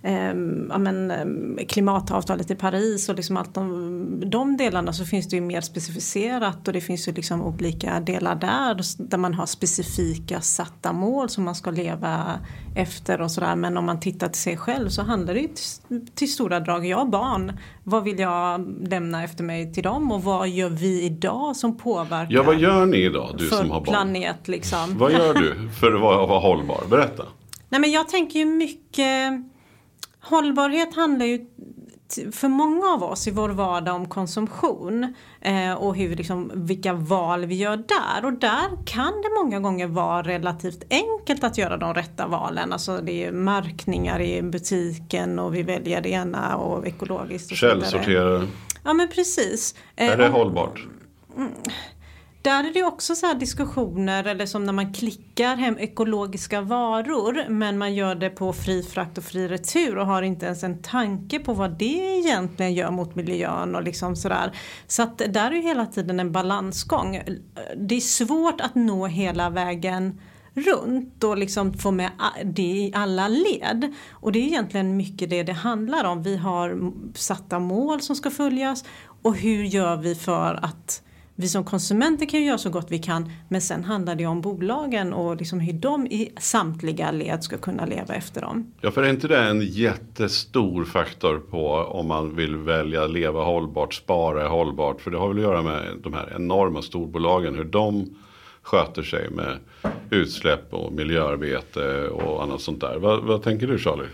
ehm, 0.03 0.67
ja, 0.69 0.77
men, 0.77 1.11
ehm, 1.11 1.57
klimatavtalet 1.67 2.51
i 2.51 2.55
Paris 2.55 3.09
och 3.09 3.15
liksom 3.15 3.37
allt 3.37 3.53
de, 3.53 4.23
de 4.25 4.57
delarna 4.57 4.93
så 4.93 5.05
finns 5.05 5.29
det 5.29 5.35
ju 5.35 5.41
mer 5.41 5.61
specificerat 5.61 6.67
och 6.67 6.73
det 6.73 6.81
finns 6.81 7.07
ju 7.07 7.11
liksom 7.11 7.41
olika 7.41 7.99
delar 7.99 8.35
där 8.35 8.81
där 9.09 9.17
man 9.17 9.33
har 9.33 9.45
specifika 9.45 10.41
satta 10.41 10.93
mål 10.93 11.29
som 11.29 11.43
man 11.43 11.55
ska 11.55 11.71
leva 11.71 12.39
efter 12.75 13.21
och 13.21 13.31
sådär 13.31 13.55
men 13.55 13.77
om 13.77 13.85
man 13.85 13.99
tittar 13.99 14.27
till 14.27 14.41
sig 14.41 14.57
själv 14.57 14.89
så 14.89 15.01
handlar 15.01 15.33
det 15.33 15.39
ju 15.39 15.47
till, 15.47 16.07
till 16.15 16.31
stora 16.31 16.59
drag, 16.59 16.85
jag 16.85 16.97
har 16.97 17.05
barn, 17.05 17.57
vad 17.83 18.03
vill 18.03 18.19
jag 18.19 18.75
lämna 18.89 19.23
efter 19.23 19.43
mig 19.43 19.73
till 19.73 19.83
dem 19.83 20.11
och 20.11 20.23
vad 20.23 20.49
gör 20.49 20.69
vi 20.69 21.01
idag 21.03 21.55
som 21.55 21.77
påverkar 21.77 22.33
Ja, 22.33 22.43
vad 22.43 22.59
gör 22.59 22.85
ni 22.85 22.97
idag, 22.97 23.35
du 23.37 23.47
som 23.47 23.71
har 23.71 23.79
barn? 23.79 23.83
planet 23.83 24.47
liksom? 24.47 24.97
Vad 24.97 25.11
gör 25.11 25.33
du 25.33 25.69
för 25.79 25.93
att 25.93 26.01
vara, 26.01 26.25
vara 26.27 26.39
hållbar? 26.39 26.83
Berätta. 26.89 27.23
Nej 27.69 27.81
men 27.81 27.91
jag 27.91 28.09
tänker 28.09 28.39
ju 28.39 28.45
mycket 28.45 29.33
Hållbarhet 30.21 30.95
handlar 30.95 31.25
ju 31.25 31.45
för 32.31 32.47
många 32.47 32.87
av 32.87 33.03
oss 33.03 33.27
i 33.27 33.31
vår 33.31 33.49
vardag 33.49 33.95
om 33.95 34.09
konsumtion 34.09 35.13
eh, 35.41 35.73
och 35.73 35.95
hur, 35.95 36.15
liksom, 36.15 36.51
vilka 36.55 36.93
val 36.93 37.45
vi 37.45 37.55
gör 37.55 37.77
där. 37.77 38.25
Och 38.25 38.33
där 38.33 38.85
kan 38.85 39.13
det 39.21 39.29
många 39.43 39.59
gånger 39.59 39.87
vara 39.87 40.21
relativt 40.23 40.83
enkelt 40.89 41.43
att 41.43 41.57
göra 41.57 41.77
de 41.77 41.93
rätta 41.93 42.27
valen. 42.27 42.73
Alltså 42.73 42.97
det 42.97 43.25
är 43.25 43.31
märkningar 43.31 44.21
i 44.21 44.41
butiken 44.41 45.39
och 45.39 45.55
vi 45.55 45.63
väljer 45.63 46.01
det 46.01 46.09
ena 46.09 46.55
och 46.57 46.87
ekologiskt 46.87 47.51
och 47.51 47.57
så 47.57 47.65
vidare. 47.65 47.81
Källsortera. 47.81 48.47
Ja 48.83 48.93
men 48.93 49.07
precis. 49.07 49.75
Eh, 49.95 50.09
Är 50.09 50.17
det 50.17 50.27
och- 50.27 50.33
hållbart? 50.33 50.87
Där 52.41 52.63
är 52.63 52.73
det 52.73 52.83
också 52.83 53.15
så 53.15 53.25
här 53.25 53.35
diskussioner 53.35 54.23
eller 54.23 54.45
som 54.45 54.63
när 54.63 54.73
man 54.73 54.93
klickar 54.93 55.55
hem 55.55 55.77
ekologiska 55.77 56.61
varor 56.61 57.49
men 57.49 57.77
man 57.77 57.95
gör 57.95 58.15
det 58.15 58.29
på 58.29 58.53
fri 58.53 58.83
frakt 58.83 59.17
och 59.17 59.23
fri 59.23 59.47
retur 59.47 59.97
och 59.97 60.05
har 60.05 60.21
inte 60.21 60.45
ens 60.45 60.63
en 60.63 60.81
tanke 60.81 61.39
på 61.39 61.53
vad 61.53 61.77
det 61.77 62.19
egentligen 62.19 62.73
gör 62.73 62.91
mot 62.91 63.15
miljön 63.15 63.75
och 63.75 63.83
liksom 63.83 64.15
sådär. 64.15 64.51
Så 64.87 65.03
att 65.03 65.17
där 65.17 65.51
är 65.51 65.55
ju 65.55 65.61
hela 65.61 65.85
tiden 65.85 66.19
en 66.19 66.31
balansgång. 66.31 67.21
Det 67.77 67.95
är 67.95 68.01
svårt 68.01 68.61
att 68.61 68.75
nå 68.75 69.07
hela 69.07 69.49
vägen 69.49 70.19
runt 70.53 71.23
och 71.23 71.37
liksom 71.37 71.73
få 71.73 71.91
med 71.91 72.11
det 72.43 72.61
i 72.61 72.91
alla 72.95 73.27
led. 73.27 73.93
Och 74.11 74.31
det 74.31 74.39
är 74.39 74.43
egentligen 74.43 74.97
mycket 74.97 75.29
det 75.29 75.43
det 75.43 75.53
handlar 75.53 76.03
om. 76.03 76.23
Vi 76.23 76.37
har 76.37 76.91
satta 77.15 77.59
mål 77.59 78.01
som 78.01 78.15
ska 78.15 78.29
följas 78.29 78.83
och 79.21 79.35
hur 79.35 79.63
gör 79.63 79.97
vi 79.97 80.15
för 80.15 80.59
att 80.63 81.03
vi 81.35 81.47
som 81.47 81.63
konsumenter 81.63 82.25
kan 82.25 82.43
göra 82.43 82.57
så 82.57 82.69
gott 82.69 82.91
vi 82.91 82.99
kan 82.99 83.31
men 83.49 83.61
sen 83.61 83.83
handlar 83.83 84.15
det 84.15 84.25
om 84.25 84.41
bolagen 84.41 85.13
och 85.13 85.35
liksom 85.35 85.59
hur 85.59 85.73
de 85.73 86.07
i 86.07 86.31
samtliga 86.39 87.11
led 87.11 87.43
ska 87.43 87.57
kunna 87.57 87.85
leva 87.85 88.13
efter 88.13 88.41
dem. 88.41 88.73
Ja, 88.81 88.91
för 88.91 89.03
är 89.03 89.09
inte 89.09 89.27
det 89.27 89.39
en 89.39 89.61
jättestor 89.61 90.83
faktor 90.83 91.39
på 91.39 91.73
om 91.73 92.07
man 92.07 92.35
vill 92.35 92.55
välja 92.55 93.07
leva 93.07 93.43
hållbart, 93.43 93.93
spara 93.93 94.47
hållbart? 94.47 95.01
För 95.01 95.11
det 95.11 95.17
har 95.17 95.27
väl 95.27 95.37
att 95.37 95.43
göra 95.43 95.61
med 95.61 95.83
de 96.03 96.13
här 96.13 96.33
enorma 96.35 96.81
storbolagen, 96.81 97.55
hur 97.55 97.63
de 97.63 98.15
sköter 98.61 99.03
sig 99.03 99.29
med 99.29 99.57
utsläpp 100.09 100.73
och 100.73 100.93
miljöarbete 100.93 102.07
och 102.07 102.43
annat 102.43 102.61
sånt 102.61 102.81
där. 102.81 102.97
Vad, 102.97 103.23
vad 103.23 103.43
tänker 103.43 103.67
du 103.67 103.77
Charlie? 103.79 104.07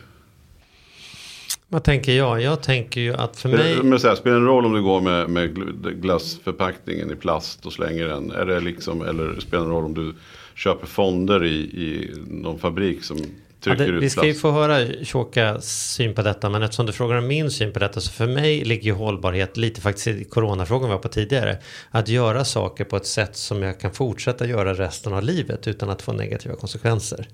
Vad 1.69 1.83
tänker 1.83 2.11
jag? 2.11 2.41
Jag 2.41 2.63
tänker 2.63 3.01
ju 3.01 3.13
att 3.13 3.37
för 3.37 3.49
mig... 3.49 3.83
Men 3.83 3.99
så 3.99 4.07
här, 4.07 4.15
spelar 4.15 4.35
det 4.35 4.41
en 4.41 4.47
roll 4.47 4.65
om 4.65 4.73
du 4.73 4.81
går 4.81 5.01
med, 5.01 5.29
med 5.29 5.55
glassförpackningen 6.01 7.11
i 7.11 7.15
plast 7.15 7.65
och 7.65 7.73
slänger 7.73 8.05
den? 8.05 8.31
Är 8.31 8.45
det 8.45 8.59
liksom, 8.59 9.01
eller 9.01 9.39
spelar 9.39 9.63
det 9.63 9.69
en 9.69 9.75
roll 9.75 9.85
om 9.85 9.93
du 9.93 10.15
köper 10.55 10.87
fonder 10.87 11.45
i, 11.45 11.55
i 11.57 12.11
någon 12.27 12.59
fabrik 12.59 13.03
som 13.03 13.17
trycker 13.61 13.83
ja, 13.83 13.91
det, 13.91 13.97
ut 13.97 14.03
Vi 14.03 14.09
ska 14.09 14.27
ju 14.27 14.33
få 14.33 14.51
höra 14.51 15.03
Tjåkas 15.03 15.93
syn 15.93 16.13
på 16.13 16.21
detta. 16.21 16.49
Men 16.49 16.63
eftersom 16.63 16.85
du 16.85 16.91
frågar 16.91 17.15
om 17.15 17.27
min 17.27 17.51
syn 17.51 17.73
på 17.73 17.79
detta. 17.79 18.01
Så 18.01 18.11
för 18.11 18.27
mig 18.27 18.65
ligger 18.65 18.85
ju 18.85 18.91
hållbarhet 18.91 19.57
lite 19.57 19.81
faktiskt 19.81 20.07
i 20.07 20.23
coronafrågan 20.23 20.89
vi 20.89 20.95
var 20.95 21.01
på 21.01 21.09
tidigare. 21.09 21.57
Att 21.91 22.07
göra 22.07 22.45
saker 22.45 22.83
på 22.83 22.97
ett 22.97 23.05
sätt 23.05 23.37
som 23.37 23.63
jag 23.63 23.79
kan 23.79 23.91
fortsätta 23.91 24.47
göra 24.47 24.73
resten 24.73 25.13
av 25.13 25.23
livet 25.23 25.67
utan 25.67 25.89
att 25.89 26.01
få 26.01 26.13
negativa 26.13 26.55
konsekvenser. 26.55 27.27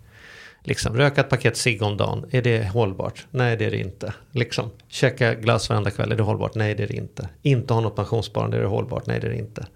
Liksom, 0.64 0.98
röka 0.98 1.22
ett 1.22 1.30
paket 1.30 1.58
cigg 1.58 1.82
om 1.82 1.98
dagen, 1.98 2.26
är 2.32 2.42
det 2.42 2.68
hållbart? 2.68 3.26
Nej, 3.32 3.58
det 3.58 3.66
är 3.66 3.72
det 3.72 3.78
inte. 3.78 4.14
Liksom, 4.32 4.70
käka 4.88 5.34
glass 5.34 5.70
varenda 5.70 5.92
kväll, 5.92 6.12
är 6.12 6.16
det 6.16 6.24
hållbart? 6.24 6.56
Nej, 6.56 6.76
det 6.76 6.84
är 6.84 6.88
det 6.88 6.94
inte. 6.94 7.30
Inte 7.42 7.74
ha 7.74 7.82
något 7.82 7.96
pensionssparande, 7.96 8.58
är 8.58 8.62
det 8.62 8.68
hållbart? 8.68 9.06
Nej, 9.06 9.20
det 9.20 9.28
är 9.28 9.32
det 9.32 9.38
inte. 9.38 9.68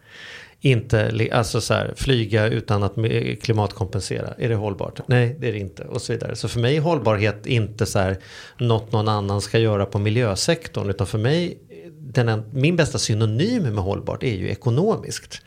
Inte, 0.61 1.29
alltså 1.31 1.61
så 1.61 1.73
här, 1.73 1.93
flyga 1.95 2.47
utan 2.47 2.83
att 2.83 2.95
klimatkompensera, 3.41 4.33
är 4.37 4.49
det 4.49 4.55
hållbart? 4.55 5.07
Nej, 5.07 5.35
det 5.39 5.47
är 5.47 5.51
det 5.51 5.59
inte. 5.59 5.83
Och 5.83 6.01
så 6.01 6.13
vidare. 6.13 6.35
Så 6.35 6.47
för 6.47 6.59
mig 6.59 6.77
är 6.77 6.81
hållbarhet 6.81 7.45
inte 7.45 7.85
så 7.85 7.99
här, 7.99 8.17
något 8.57 8.91
någon 8.91 9.07
annan 9.07 9.41
ska 9.41 9.59
göra 9.59 9.85
på 9.85 9.99
miljösektorn. 9.99 10.89
Utan 10.89 11.07
för 11.07 11.17
mig, 11.17 11.57
den, 11.99 12.43
min 12.53 12.75
bästa 12.75 12.97
synonym 12.97 13.63
med 13.63 13.83
hållbart 13.83 14.23
är 14.23 14.35
ju 14.35 14.49
ekonomiskt. 14.49 15.41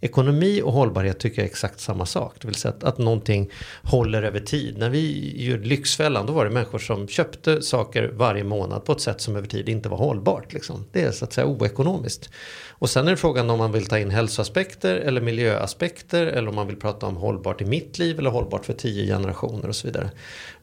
Ekonomi 0.00 0.62
och 0.62 0.72
hållbarhet 0.72 1.18
tycker 1.18 1.38
jag 1.38 1.46
är 1.46 1.50
exakt 1.50 1.80
samma 1.80 2.06
sak. 2.06 2.34
Det 2.40 2.46
vill 2.46 2.54
säga 2.54 2.74
att, 2.74 2.84
att 2.84 2.98
någonting 2.98 3.50
håller 3.82 4.22
över 4.22 4.40
tid. 4.40 4.78
När 4.78 4.90
vi 4.90 5.32
gjorde 5.44 5.66
Lyxfällan 5.66 6.26
då 6.26 6.32
var 6.32 6.44
det 6.44 6.50
människor 6.50 6.78
som 6.78 7.08
köpte 7.08 7.62
saker 7.62 8.10
varje 8.14 8.44
månad 8.44 8.84
på 8.84 8.92
ett 8.92 9.00
sätt 9.00 9.20
som 9.20 9.36
över 9.36 9.48
tid 9.48 9.68
inte 9.68 9.88
var 9.88 9.96
hållbart. 9.96 10.52
Liksom. 10.52 10.84
Det 10.92 11.02
är 11.02 11.12
så 11.12 11.24
att 11.24 11.32
säga 11.32 11.46
oekonomiskt. 11.46 12.30
Och 12.68 12.90
sen 12.90 13.06
är 13.06 13.10
det 13.10 13.16
frågan 13.16 13.50
om 13.50 13.58
man 13.58 13.72
vill 13.72 13.86
ta 13.86 13.98
in 13.98 14.10
hälsoaspekter 14.10 14.96
eller 14.96 15.20
miljöaspekter 15.20 16.26
eller 16.26 16.48
om 16.48 16.54
man 16.54 16.66
vill 16.66 16.76
prata 16.76 17.06
om 17.06 17.16
hållbart 17.16 17.60
i 17.60 17.64
mitt 17.64 17.98
liv 17.98 18.18
eller 18.18 18.30
hållbart 18.30 18.66
för 18.66 18.72
tio 18.72 19.06
generationer 19.06 19.68
och 19.68 19.76
så 19.76 19.86
vidare. 19.86 20.10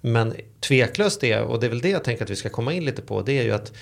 Men 0.01 0.33
tveklöst 0.59 1.21
det, 1.21 1.39
och 1.39 1.59
det 1.59 1.65
är 1.65 1.69
väl 1.69 1.81
det 1.81 1.89
jag 1.89 2.03
tänker 2.03 2.23
att 2.23 2.29
vi 2.29 2.35
ska 2.35 2.49
komma 2.49 2.73
in 2.73 2.85
lite 2.85 3.01
på, 3.01 3.21
det 3.21 3.39
är 3.39 3.43
ju 3.43 3.51
att 3.51 3.73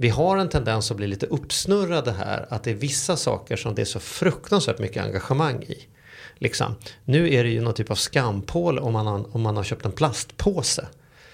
vi 0.00 0.08
har 0.08 0.36
en 0.36 0.48
tendens 0.48 0.90
att 0.90 0.96
bli 0.96 1.06
lite 1.06 1.26
uppsnurrade 1.26 2.12
här. 2.12 2.46
Att 2.50 2.62
det 2.62 2.70
är 2.70 2.74
vissa 2.74 3.16
saker 3.16 3.56
som 3.56 3.74
det 3.74 3.82
är 3.82 3.86
så 3.86 4.00
fruktansvärt 4.00 4.78
mycket 4.78 5.04
engagemang 5.04 5.62
i. 5.62 5.86
Liksom. 6.34 6.74
Nu 7.04 7.34
är 7.34 7.44
det 7.44 7.50
ju 7.50 7.60
någon 7.60 7.74
typ 7.74 7.90
av 7.90 7.94
skampål 7.94 8.78
om 8.78 8.92
man 8.92 9.06
har, 9.06 9.36
om 9.36 9.42
man 9.42 9.56
har 9.56 9.64
köpt 9.64 9.84
en 9.84 9.92
plastpåse. 9.92 10.88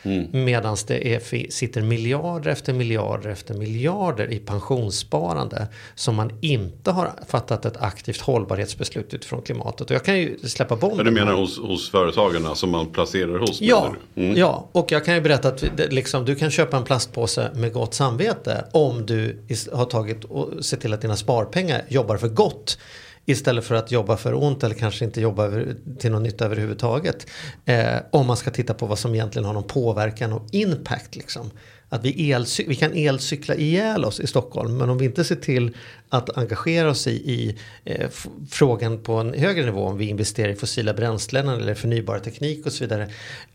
Mm. 0.04 0.44
Medan 0.44 0.76
det 0.86 1.14
är, 1.14 1.50
sitter 1.50 1.82
miljarder 1.82 2.50
efter 2.50 2.72
miljarder 2.72 3.30
efter 3.30 3.54
miljarder 3.54 4.32
i 4.32 4.38
pensionssparande 4.38 5.66
som 5.94 6.14
man 6.14 6.30
inte 6.40 6.90
har 6.90 7.10
fattat 7.26 7.64
ett 7.64 7.76
aktivt 7.76 8.20
hållbarhetsbeslut 8.20 9.14
utifrån 9.14 9.42
klimatet. 9.42 9.90
Och 9.90 9.94
jag 9.94 10.04
kan 10.04 10.18
ju 10.18 10.38
släppa 10.38 10.76
bomben. 10.76 11.04
Du 11.06 11.10
menar 11.10 11.32
hos, 11.32 11.58
hos 11.58 11.90
företagen 11.90 12.56
som 12.56 12.70
man 12.70 12.86
placerar 12.86 13.38
hos? 13.38 13.60
Ja, 13.60 13.94
mm. 14.14 14.36
ja, 14.36 14.68
och 14.72 14.92
jag 14.92 15.04
kan 15.04 15.14
ju 15.14 15.20
berätta 15.20 15.48
att 15.48 15.64
liksom, 15.90 16.24
du 16.24 16.34
kan 16.34 16.50
köpa 16.50 16.76
en 16.76 16.84
plastpåse 16.84 17.50
med 17.54 17.72
gott 17.72 17.94
samvete 17.94 18.64
om 18.72 19.06
du 19.06 19.38
har 19.72 19.84
tagit 19.84 20.24
och 20.24 20.64
sett 20.64 20.80
till 20.80 20.94
att 20.94 21.00
dina 21.00 21.16
sparpengar 21.16 21.82
jobbar 21.88 22.16
för 22.16 22.28
gott 22.28 22.78
Istället 23.26 23.64
för 23.64 23.74
att 23.74 23.92
jobba 23.92 24.16
för 24.16 24.42
ont 24.44 24.64
eller 24.64 24.74
kanske 24.74 25.04
inte 25.04 25.20
jobba 25.20 25.50
till 25.98 26.10
någon 26.10 26.22
nytta 26.22 26.44
överhuvudtaget. 26.44 27.26
Eh, 27.64 27.96
om 28.10 28.26
man 28.26 28.36
ska 28.36 28.50
titta 28.50 28.74
på 28.74 28.86
vad 28.86 28.98
som 28.98 29.14
egentligen 29.14 29.46
har 29.46 29.52
någon 29.52 29.66
påverkan 29.66 30.32
och 30.32 30.46
impact. 30.52 31.16
Liksom. 31.16 31.50
Att 31.88 32.04
vi, 32.04 32.12
elcy- 32.12 32.64
vi 32.68 32.74
kan 32.74 32.92
elcykla 32.92 33.54
ihjäl 33.54 34.04
oss 34.04 34.20
i 34.20 34.26
Stockholm 34.26 34.76
men 34.76 34.90
om 34.90 34.98
vi 34.98 35.04
inte 35.04 35.24
ser 35.24 35.36
till 35.36 35.76
att 36.08 36.38
engagera 36.38 36.90
oss 36.90 37.06
i, 37.06 37.10
i 37.10 37.58
eh, 37.84 38.08
frågan 38.50 39.02
på 39.02 39.12
en 39.12 39.34
högre 39.34 39.64
nivå 39.64 39.86
om 39.86 39.98
vi 39.98 40.08
investerar 40.08 40.48
i 40.48 40.54
fossila 40.54 40.94
bränslen 40.94 41.48
eller 41.48 41.74
förnybar 41.74 42.18
teknik 42.18 42.66
och 42.66 42.72
så 42.72 42.84
vidare. 42.84 43.08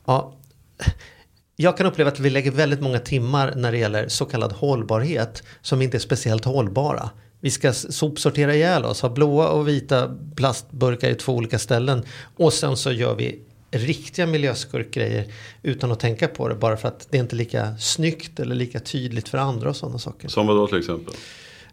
Ja, 0.05 0.35
jag 1.55 1.77
kan 1.77 1.85
uppleva 1.85 2.11
att 2.11 2.19
vi 2.19 2.29
lägger 2.29 2.51
väldigt 2.51 2.81
många 2.81 2.99
timmar 2.99 3.53
när 3.55 3.71
det 3.71 3.77
gäller 3.77 4.07
så 4.07 4.25
kallad 4.25 4.51
hållbarhet 4.51 5.43
som 5.61 5.81
inte 5.81 5.97
är 5.97 5.99
speciellt 5.99 6.45
hållbara 6.45 7.09
vi 7.41 7.49
ska 7.51 7.73
sopsortera 7.73 8.55
ihjäl 8.55 8.85
oss, 8.85 9.01
ha 9.01 9.09
blåa 9.09 9.49
och 9.49 9.67
vita 9.67 10.15
plastburkar 10.35 11.09
i 11.09 11.15
två 11.15 11.33
olika 11.33 11.59
ställen. 11.59 12.01
Och 12.35 12.53
sen 12.53 12.77
så 12.77 12.91
gör 12.91 13.15
vi 13.15 13.39
riktiga 13.71 14.27
miljöskurkgrejer 14.27 15.25
utan 15.63 15.91
att 15.91 15.99
tänka 15.99 16.27
på 16.27 16.47
det. 16.47 16.55
Bara 16.55 16.77
för 16.77 16.87
att 16.87 17.07
det 17.09 17.17
är 17.17 17.21
inte 17.21 17.35
lika 17.35 17.77
snyggt 17.77 18.39
eller 18.39 18.55
lika 18.55 18.79
tydligt 18.79 19.29
för 19.29 19.37
andra 19.37 19.69
och 19.69 19.75
sådana 19.75 19.99
saker. 19.99 20.27
Som 20.27 20.47
vad 20.47 20.55
då 20.55 20.67
till 20.67 20.77
exempel? 20.79 21.13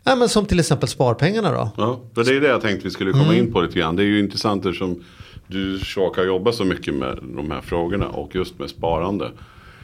Ja, 0.04 0.16
men 0.16 0.28
som 0.28 0.46
till 0.46 0.60
exempel 0.60 0.88
sparpengarna 0.88 1.52
då. 1.52 1.70
Ja, 1.76 2.00
för 2.14 2.24
det 2.24 2.36
är 2.36 2.40
det 2.40 2.48
jag 2.48 2.60
tänkte 2.60 2.84
vi 2.84 2.90
skulle 2.90 3.12
komma 3.12 3.24
mm. 3.24 3.36
in 3.36 3.52
på 3.52 3.60
lite 3.60 3.78
grann. 3.78 3.96
Det 3.96 4.02
är 4.02 4.06
ju 4.06 4.18
intressant 4.18 4.66
eftersom 4.66 5.04
du 5.46 5.80
har 6.16 6.24
jobbat 6.24 6.54
så 6.54 6.64
mycket 6.64 6.94
med 6.94 7.18
de 7.36 7.50
här 7.50 7.60
frågorna 7.60 8.08
och 8.08 8.34
just 8.34 8.58
med 8.58 8.70
sparande. 8.70 9.30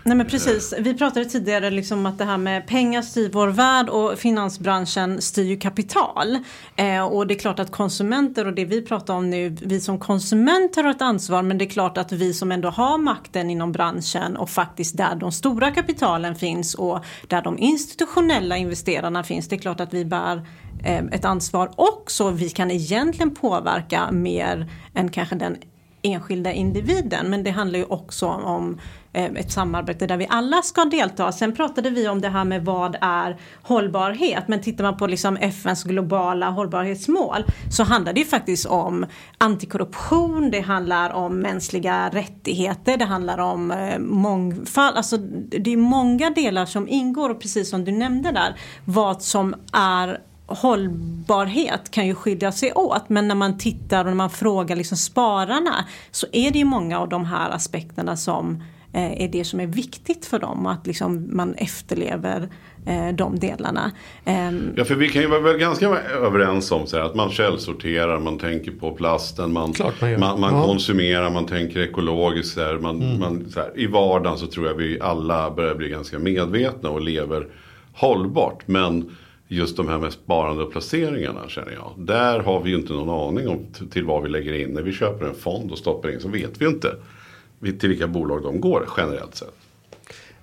Nej 0.05 0.17
men 0.17 0.27
precis, 0.27 0.75
vi 0.79 0.95
pratade 0.95 1.25
tidigare 1.25 1.71
liksom 1.71 2.07
att 2.07 2.19
det 2.19 2.25
här 2.25 2.37
med 2.37 2.67
pengar 2.67 3.03
styr 3.03 3.31
vår 3.33 3.49
värld 3.49 3.89
och 3.89 4.19
finansbranschen 4.19 5.23
styr 5.23 5.45
ju 5.45 5.57
kapital. 5.57 6.39
Eh, 6.77 7.05
och 7.05 7.27
det 7.27 7.35
är 7.35 7.39
klart 7.39 7.59
att 7.59 7.71
konsumenter 7.71 8.47
och 8.47 8.55
det 8.55 8.65
vi 8.65 8.83
pratar 8.83 9.15
om 9.15 9.31
nu, 9.31 9.57
vi 9.63 9.81
som 9.81 9.99
konsumenter 9.99 10.85
har 10.85 10.91
ett 10.91 11.03
ansvar 11.03 11.43
men 11.43 11.59
det 11.59 11.65
är 11.65 11.71
klart 11.71 11.99
att 11.99 12.13
vi 12.13 12.35
som 12.35 12.53
ändå 12.53 12.71
har 12.71 12.99
makten 12.99 13.51
inom 13.51 13.73
branschen 13.73 14.37
och 14.37 14.51
faktiskt 14.51 14.97
där 14.97 15.15
de 15.15 15.33
stora 15.33 15.71
kapitalen 15.71 16.35
finns 16.35 16.75
och 16.75 17.05
där 17.29 17.43
de 17.43 17.59
institutionella 17.59 18.57
investerarna 18.57 19.25
finns, 19.25 19.49
det 19.49 19.57
är 19.57 19.61
klart 19.61 19.81
att 19.81 19.95
vi 19.95 20.05
bär 20.05 20.47
eh, 20.85 21.05
ett 21.13 21.25
ansvar 21.25 21.71
också. 21.77 22.31
Vi 22.31 22.51
kan 22.51 22.71
egentligen 22.71 23.35
påverka 23.35 24.13
mer 24.13 24.71
än 24.95 25.09
kanske 25.09 25.35
den 25.35 25.57
enskilda 26.03 26.53
individen 26.53 27.31
men 27.31 27.45
det 27.45 27.51
handlar 27.51 27.79
ju 27.79 27.85
också 27.85 28.27
om 28.27 28.81
eh, 29.13 29.25
ett 29.25 29.53
samarbete 29.53 30.07
där 30.07 30.17
vi 30.17 30.27
alla 30.31 30.63
ska 30.63 30.85
delta. 30.85 31.33
Sen 31.33 31.55
pratade 31.55 31.91
vi 31.91 32.09
om 32.09 32.21
det 32.21 32.29
här 32.29 32.45
med 32.45 32.65
vad 32.65 32.97
är 33.01 33.37
hållbarhet. 33.63 34.49
Men 34.49 34.63
tittar 34.63 34.85
man 34.85 34.97
på 34.97 35.07
liksom 35.07 35.37
FNs 35.37 35.85
globala 35.85 36.51
hållbarhetsmål 36.51 37.45
så 37.71 37.83
handlar 37.83 38.13
det 38.13 38.21
ju 38.21 38.27
faktiskt 38.27 38.67
om 38.67 39.07
antikorruption, 39.39 40.51
det 40.51 40.61
handlar 40.61 41.11
om 41.11 41.39
mänskliga 41.39 42.09
rättigheter, 42.09 42.97
det 42.97 43.05
handlar 43.05 43.39
om 43.39 43.71
eh, 43.71 43.99
mångfald. 43.99 44.97
Alltså 44.97 45.17
det 45.17 45.73
är 45.73 45.77
många 45.77 46.31
delar 46.31 46.67
som 46.67 46.89
ingår 46.89 47.31
och 47.31 47.41
precis 47.41 47.71
som 47.71 47.85
du 47.85 47.93
nämnde 47.93 48.33
där 48.33 48.55
vad 48.85 49.23
som 49.23 49.55
är 49.73 50.21
hållbarhet 50.55 51.91
kan 51.91 52.07
ju 52.07 52.15
skilja 52.15 52.53
sig 52.53 52.73
åt 52.73 53.09
men 53.09 53.29
när 53.29 53.35
man 53.35 53.59
tittar 53.59 54.01
och 54.01 54.07
när 54.07 54.15
man 54.15 54.31
frågar 54.31 54.77
liksom 54.77 54.97
spararna 54.97 55.85
så 56.11 56.27
är 56.33 56.51
det 56.51 56.59
ju 56.59 56.65
många 56.65 56.99
av 56.99 57.09
de 57.09 57.25
här 57.25 57.51
aspekterna 57.51 58.17
som 58.17 58.63
Eh, 58.95 59.23
är 59.23 59.29
det 59.29 59.45
som 59.45 59.61
är 59.61 59.67
viktigt 59.67 60.27
för 60.27 60.39
dem. 60.39 60.67
Att 60.67 60.87
liksom 60.87 61.29
man 61.33 61.55
efterlever 61.55 62.49
eh, 62.87 63.09
de 63.15 63.39
delarna. 63.39 63.93
Ehm, 64.25 64.73
ja, 64.77 64.85
för 64.85 64.95
vi 64.95 65.09
kan 65.09 65.23
ju 65.23 65.29
vara 65.29 65.53
ganska 65.53 65.87
överens 66.11 66.73
om 66.73 66.87
så 66.87 66.97
här, 66.97 67.05
att 67.05 67.15
man 67.15 67.31
källsorterar, 67.31 68.21
man 68.21 68.39
tänker 68.39 68.71
på 68.73 68.93
plasten, 68.93 69.53
man, 69.53 69.75
man, 69.79 70.21
man, 70.21 70.41
man 70.41 70.55
ja. 70.55 70.65
konsumerar, 70.65 71.31
man 71.31 71.47
tänker 71.47 71.81
ekologiskt. 71.81 72.55
Så 72.55 72.61
här, 72.61 72.79
man, 72.79 73.03
mm. 73.03 73.21
man, 73.21 73.51
så 73.51 73.61
här, 73.61 73.71
I 73.75 73.87
vardagen 73.87 74.39
så 74.39 74.47
tror 74.47 74.67
jag 74.67 74.75
vi 74.75 75.01
alla 75.01 75.51
börjar 75.51 75.75
bli 75.75 75.89
ganska 75.89 76.19
medvetna 76.19 76.91
och 76.91 77.01
lever 77.01 77.47
hållbart. 77.93 78.69
Men 78.69 79.17
just 79.53 79.77
de 79.77 79.89
här 79.89 79.99
med 79.99 80.13
sparande 80.13 80.63
och 80.63 80.73
placeringarna 80.73 81.49
känner 81.49 81.73
jag. 81.73 81.93
Där 81.97 82.41
har 82.41 82.61
vi 82.61 82.71
ju 82.71 82.77
inte 82.77 82.93
någon 82.93 83.29
aning 83.29 83.49
om 83.49 83.67
till 83.91 84.05
vad 84.05 84.23
vi 84.23 84.29
lägger 84.29 84.53
in. 84.53 84.71
När 84.71 84.83
vi 84.83 84.93
köper 84.93 85.27
en 85.27 85.35
fond 85.35 85.73
och 85.73 85.79
stoppar 85.79 86.11
in 86.11 86.21
så 86.21 86.29
vet 86.29 86.51
vi 86.61 86.67
inte 86.67 86.95
till 87.61 87.89
vilka 87.89 88.07
bolag 88.07 88.43
de 88.43 88.61
går 88.61 88.89
generellt 88.97 89.35
sett. 89.35 89.55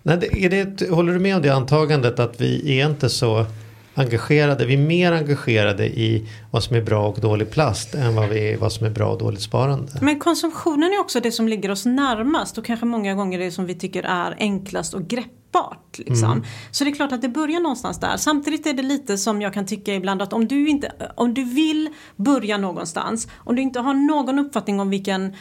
Nej, 0.04 0.46
är 0.46 0.50
det, 0.50 0.90
håller 0.90 1.14
du 1.14 1.20
med 1.20 1.36
om 1.36 1.42
det 1.42 1.50
antagandet 1.50 2.20
att 2.20 2.42
vi 2.42 2.80
är 2.80 2.90
inte 2.90 3.10
så 3.10 3.46
engagerade, 3.94 4.66
vi 4.66 4.74
är 4.74 4.78
mer 4.78 5.12
engagerade 5.12 5.86
i 5.86 6.30
vad 6.52 6.64
som 6.64 6.76
är 6.76 6.82
bra 6.82 7.08
och 7.08 7.20
dålig 7.20 7.52
plast 7.52 7.96
än 7.96 8.16
vad, 8.16 8.30
vi, 8.30 8.56
vad 8.56 8.72
som 8.72 8.86
är 8.86 8.90
bra 8.90 9.12
och 9.12 9.18
dåligt 9.18 9.42
sparande. 9.42 9.92
Men 10.02 10.20
konsumtionen 10.20 10.94
är 10.94 11.00
också 11.00 11.20
det 11.20 11.32
som 11.32 11.48
ligger 11.48 11.72
oss 11.72 11.86
närmast 11.86 12.58
och 12.58 12.66
kanske 12.66 12.86
många 12.86 13.16
gånger 13.16 13.40
det 13.40 13.52
som 13.52 13.66
vi 13.66 13.76
tycker 13.76 14.04
är 14.04 14.36
enklast 14.40 14.94
och 14.94 15.08
greppbart. 15.50 15.98
Liksom. 15.98 16.32
Mm. 16.32 16.44
Så 16.72 16.84
det 16.84 16.90
är 16.90 16.96
klart 16.96 17.12
att 17.12 17.22
det 17.22 17.30
börjar 17.30 17.60
någonstans 17.60 18.00
där. 18.00 18.18
Samtidigt 18.18 18.68
är 18.68 18.74
det 18.74 18.84
lite 18.84 19.18
som 19.18 19.42
jag 19.42 19.54
kan 19.54 19.66
tycka 19.66 19.96
ibland 19.96 20.22
att 20.22 20.34
om 20.34 20.48
du, 20.48 20.70
inte, 20.70 21.12
om 21.16 21.34
du 21.34 21.44
vill 21.44 21.90
börja 22.16 22.58
någonstans, 22.58 23.28
om 23.38 23.56
du 23.56 23.62
inte 23.62 23.80
har 23.80 23.94
någon 23.94 24.40
uppfattning 24.40 24.80
om 24.80 24.90
vilken 24.90 25.36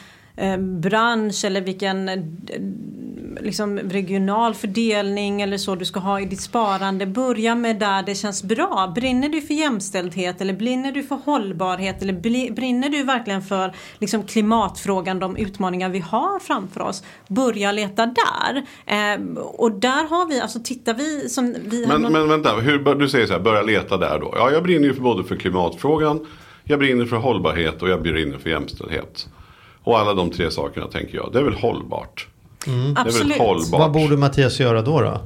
bransch 0.59 1.45
eller 1.45 1.61
vilken 1.61 2.09
eh, 2.09 2.17
liksom, 3.41 3.79
regional 3.79 4.55
fördelning 4.55 5.43
eller 5.43 5.57
så 5.59 5.75
du 5.75 5.85
ska 5.85 6.01
ha 6.01 6.21
i 6.21 6.25
ditt 6.25 6.41
sparande. 6.41 7.07
Börja 7.07 7.55
med 7.55 7.79
där 7.79 8.03
det 8.03 8.15
känns 8.15 8.43
bra. 8.43 8.93
Brinner 8.95 9.29
du 9.29 9.41
för 9.41 9.55
jämställdhet 9.55 10.41
eller 10.41 10.53
brinner 10.55 10.93
du 10.93 11.03
för 11.03 11.19
hållbarhet 11.25 12.03
eller 12.03 12.13
brinner 12.53 12.89
du 12.89 13.03
verkligen 13.03 13.43
för 13.43 13.73
liksom, 13.99 14.23
klimatfrågan, 14.23 15.19
de 15.19 15.37
utmaningar 15.37 15.89
vi 15.89 15.99
har 15.99 16.39
framför 16.39 16.81
oss. 16.81 17.03
Börja 17.29 17.73
leta 17.73 18.07
där. 18.07 18.63
Eh, 18.87 19.21
och 19.45 19.73
där 19.73 20.09
har 20.09 20.29
vi, 20.29 20.41
alltså 20.41 20.59
tittar 20.65 20.95
vi 20.95 21.29
som 21.29 21.55
vi 21.65 21.85
har 21.85 21.93
Men, 21.93 22.03
någon- 22.03 22.13
men 22.13 22.29
vänta, 22.29 22.53
hur, 22.57 22.95
du 22.95 23.09
säger 23.09 23.27
så 23.27 23.33
här, 23.33 23.41
börja 23.41 23.63
leta 23.63 23.97
där 23.97 24.19
då. 24.19 24.33
Ja, 24.37 24.51
jag 24.51 24.63
brinner 24.63 24.85
ju 24.89 24.95
för 24.95 25.03
både 25.03 25.25
för 25.25 25.37
klimatfrågan, 25.37 26.27
jag 26.65 26.79
brinner 26.79 27.05
för 27.05 27.17
hållbarhet 27.17 27.83
och 27.83 27.89
jag 27.89 28.03
brinner 28.03 28.39
för 28.39 28.51
jämställdhet. 28.51 29.27
Och 29.89 29.99
alla 29.99 30.15
de 30.15 30.31
tre 30.31 30.51
sakerna 30.51 30.87
tänker 30.87 31.17
jag, 31.17 31.31
det 31.33 31.39
är 31.39 31.43
väl 31.43 31.55
hållbart. 31.55 32.29
Det 32.65 32.71
är 32.71 32.77
väl 32.77 32.95
Absolut. 32.97 33.39
hållbart. 33.39 33.81
Vad 33.81 33.93
borde 33.93 34.17
Mattias 34.17 34.61
göra 34.61 34.83
då? 34.83 35.01
då? 35.01 35.21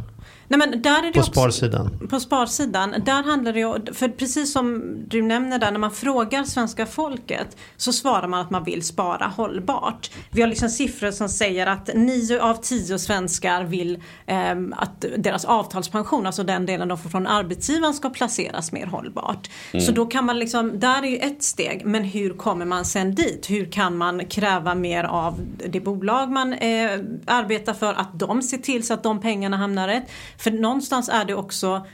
Nej, 0.53 0.59
men 0.59 0.83
där 0.83 0.99
är 0.99 1.07
det 1.07 1.13
På 1.13 1.21
också, 1.21 1.33
sparsidan? 1.33 2.09
På 2.11 2.21
sparsidan, 2.21 2.95
där 3.05 3.23
handlar 3.23 3.53
det 3.53 3.59
ju, 3.59 3.95
för 3.95 4.09
precis 4.09 4.53
som 4.53 4.95
du 5.09 5.23
nämner 5.23 5.59
där, 5.59 5.71
när 5.71 5.79
man 5.79 5.91
frågar 5.91 6.45
svenska 6.45 6.87
folket 6.87 7.57
så 7.77 7.93
svarar 7.93 8.29
man 8.29 8.41
att 8.41 8.51
man 8.51 8.65
vill 8.65 8.83
spara 8.83 9.27
hållbart. 9.27 10.11
Vi 10.31 10.41
har 10.41 10.49
liksom 10.49 10.69
siffror 10.69 11.11
som 11.11 11.29
säger 11.29 11.67
att 11.67 11.91
nio 11.95 12.43
av 12.43 12.55
tio 12.55 12.99
svenskar 12.99 13.65
vill 13.65 14.03
ehm, 14.27 14.75
att 14.77 15.05
deras 15.19 15.45
avtalspension, 15.45 16.27
alltså 16.27 16.45
den 16.45 16.67
delen 16.67 16.89
de 16.89 16.99
får 16.99 17.11
från 17.11 17.27
arbetsgivaren, 17.27 17.95
ska 17.95 18.11
placeras 18.11 18.73
mer 18.73 18.87
hållbart. 18.87 19.51
Så 19.87 19.93
då 19.93 20.07
kan 20.07 20.25
man 20.25 20.39
liksom, 20.39 20.81
där 20.81 21.03
är 21.03 21.07
ju 21.07 21.17
ett 21.17 21.43
steg, 21.43 21.83
men 21.85 22.05
hur 22.05 22.31
kommer 22.31 22.65
man 22.65 22.85
sen 22.85 23.15
dit? 23.15 23.51
Hur 23.51 23.65
kan 23.65 23.97
man 23.97 24.27
kräva 24.27 24.75
mer 24.75 25.05
av 25.05 25.41
det 25.69 25.81
bolag 25.81 26.31
man 26.31 26.53
eh, 26.53 26.91
arbetar 27.27 27.75
för, 27.75 27.95
att 27.95 28.19
de 28.19 28.43
ser 28.43 28.59
till 28.59 28.87
så 28.87 28.95
att 28.95 29.03
de 29.03 29.21
pengarna 29.21 29.57
hamnar 29.57 29.89
rätt? 29.89 30.11
För 30.43 30.51
någonstans 30.51 31.09
är 31.09 31.25
det 31.25 31.35
också 31.35 31.87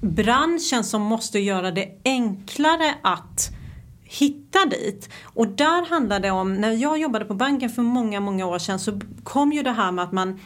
branschen 0.00 0.84
som 0.84 1.02
måste 1.02 1.38
göra 1.38 1.70
det 1.70 1.88
enklare 2.04 2.94
att 3.02 3.50
hitta 4.02 4.66
dit. 4.66 5.08
Och 5.22 5.48
där 5.48 5.86
handlar 5.90 6.20
det 6.20 6.30
om, 6.30 6.54
när 6.54 6.72
jag 6.72 6.98
jobbade 6.98 7.24
på 7.24 7.34
banken 7.34 7.70
för 7.70 7.82
många, 7.82 8.20
många 8.20 8.46
år 8.46 8.58
sedan 8.58 8.78
så 8.78 9.00
kom 9.22 9.52
ju 9.52 9.62
det 9.62 9.70
här 9.70 9.92
med 9.92 10.04
att 10.04 10.12
man 10.12 10.40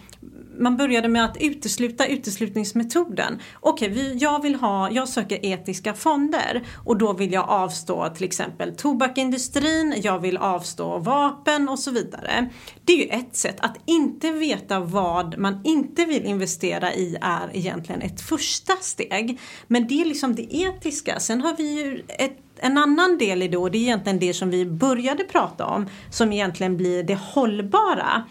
man 0.59 0.77
började 0.77 1.09
med 1.09 1.25
att 1.25 1.37
utesluta 1.41 2.07
uteslutningsmetoden. 2.07 3.41
Okej, 3.61 3.89
vi, 3.89 4.15
jag 4.15 4.43
vill 4.43 4.55
ha, 4.55 4.91
jag 4.91 5.09
söker 5.09 5.47
etiska 5.47 5.95
fonder 5.95 6.63
och 6.85 6.97
då 6.97 7.13
vill 7.13 7.33
jag 7.33 7.49
avstå 7.49 8.09
till 8.09 8.25
exempel 8.25 8.77
tobakindustrin, 8.77 9.95
jag 10.03 10.19
vill 10.19 10.37
avstå 10.37 10.99
vapen 10.99 11.69
och 11.69 11.79
så 11.79 11.91
vidare. 11.91 12.51
Det 12.85 12.93
är 12.93 12.97
ju 12.97 13.09
ett 13.09 13.37
sätt. 13.37 13.57
Att 13.59 13.77
inte 13.87 14.33
veta 14.33 14.81
vad 14.81 15.39
man 15.39 15.61
inte 15.65 16.05
vill 16.05 16.25
investera 16.25 16.95
i 16.95 17.17
är 17.21 17.51
egentligen 17.53 18.03
ett 18.03 18.21
första 18.21 18.73
steg. 18.81 19.41
Men 19.67 19.89
det 19.89 20.01
är 20.01 20.05
liksom 20.05 20.35
det 20.35 20.57
etiska. 20.57 21.21
Sen 21.21 21.41
har 21.41 21.57
vi 21.57 21.83
ju 21.83 22.03
ett 22.09 22.43
en 22.59 22.79
annan 22.79 23.19
del 23.19 23.43
i 23.43 23.49
det 23.49 23.57
och 23.57 23.71
det 23.71 23.79
är 23.79 23.83
egentligen 23.83 24.19
det 24.19 24.35
som 24.35 24.51
vi 24.51 24.67
började 24.67 25.25
prata 25.25 25.67
om 25.67 25.87
som 26.11 26.33
egentligen 26.33 26.77
blir 26.77 27.03
det 27.03 27.15
hållbara. 27.15 28.25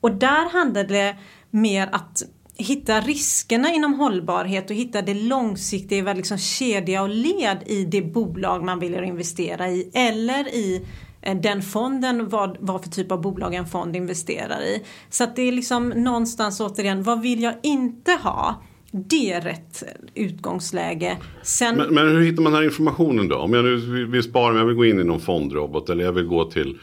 Och 0.00 0.14
där 0.14 0.50
handlar 0.50 0.84
det 0.84 1.16
mer 1.52 1.88
att 1.92 2.22
hitta 2.56 3.00
riskerna 3.00 3.72
inom 3.72 3.94
hållbarhet 3.94 4.70
och 4.70 4.76
hitta 4.76 5.02
det 5.02 5.14
långsiktiga, 5.14 6.12
liksom 6.12 6.38
kedja 6.38 7.02
och 7.02 7.08
led 7.08 7.58
i 7.66 7.84
det 7.84 8.02
bolag 8.02 8.64
man 8.64 8.78
vill 8.78 8.94
investera 8.94 9.68
i 9.68 9.90
eller 9.94 10.48
i 10.48 10.86
eh, 11.22 11.36
den 11.36 11.62
fonden, 11.62 12.28
vad, 12.28 12.56
vad 12.60 12.82
för 12.82 12.90
typ 12.90 13.12
av 13.12 13.20
bolag 13.20 13.54
en 13.54 13.66
fond 13.66 13.96
investerar 13.96 14.60
i. 14.62 14.82
Så 15.10 15.24
att 15.24 15.36
det 15.36 15.42
är 15.42 15.52
liksom 15.52 15.88
någonstans 15.88 16.60
återigen, 16.60 17.02
vad 17.02 17.20
vill 17.22 17.42
jag 17.42 17.54
inte 17.62 18.12
ha? 18.12 18.62
Det 18.94 19.32
är 19.32 19.40
rätt 19.40 19.82
utgångsläge. 20.14 21.16
Sen, 21.42 21.76
Men, 21.76 21.94
men 21.94 22.08
hur 22.08 22.24
hittar 22.24 22.42
man 22.42 22.52
den 22.52 22.60
här 22.62 22.68
informationen 22.68 23.28
då? 23.28 23.36
Om 23.36 23.52
jag 23.52 23.64
nu 23.64 24.06
vill- 24.06 24.22
spara, 24.22 24.50
om 24.52 24.56
jag 24.56 24.66
vill 24.66 24.76
gå 24.76 24.84
in 24.84 25.00
i 25.00 25.04
någon 25.04 25.20
fondrobot 25.20 25.90
eller 25.90 26.04
jag 26.04 26.12
vill 26.12 26.26
gå 26.26 26.44
till, 26.44 26.78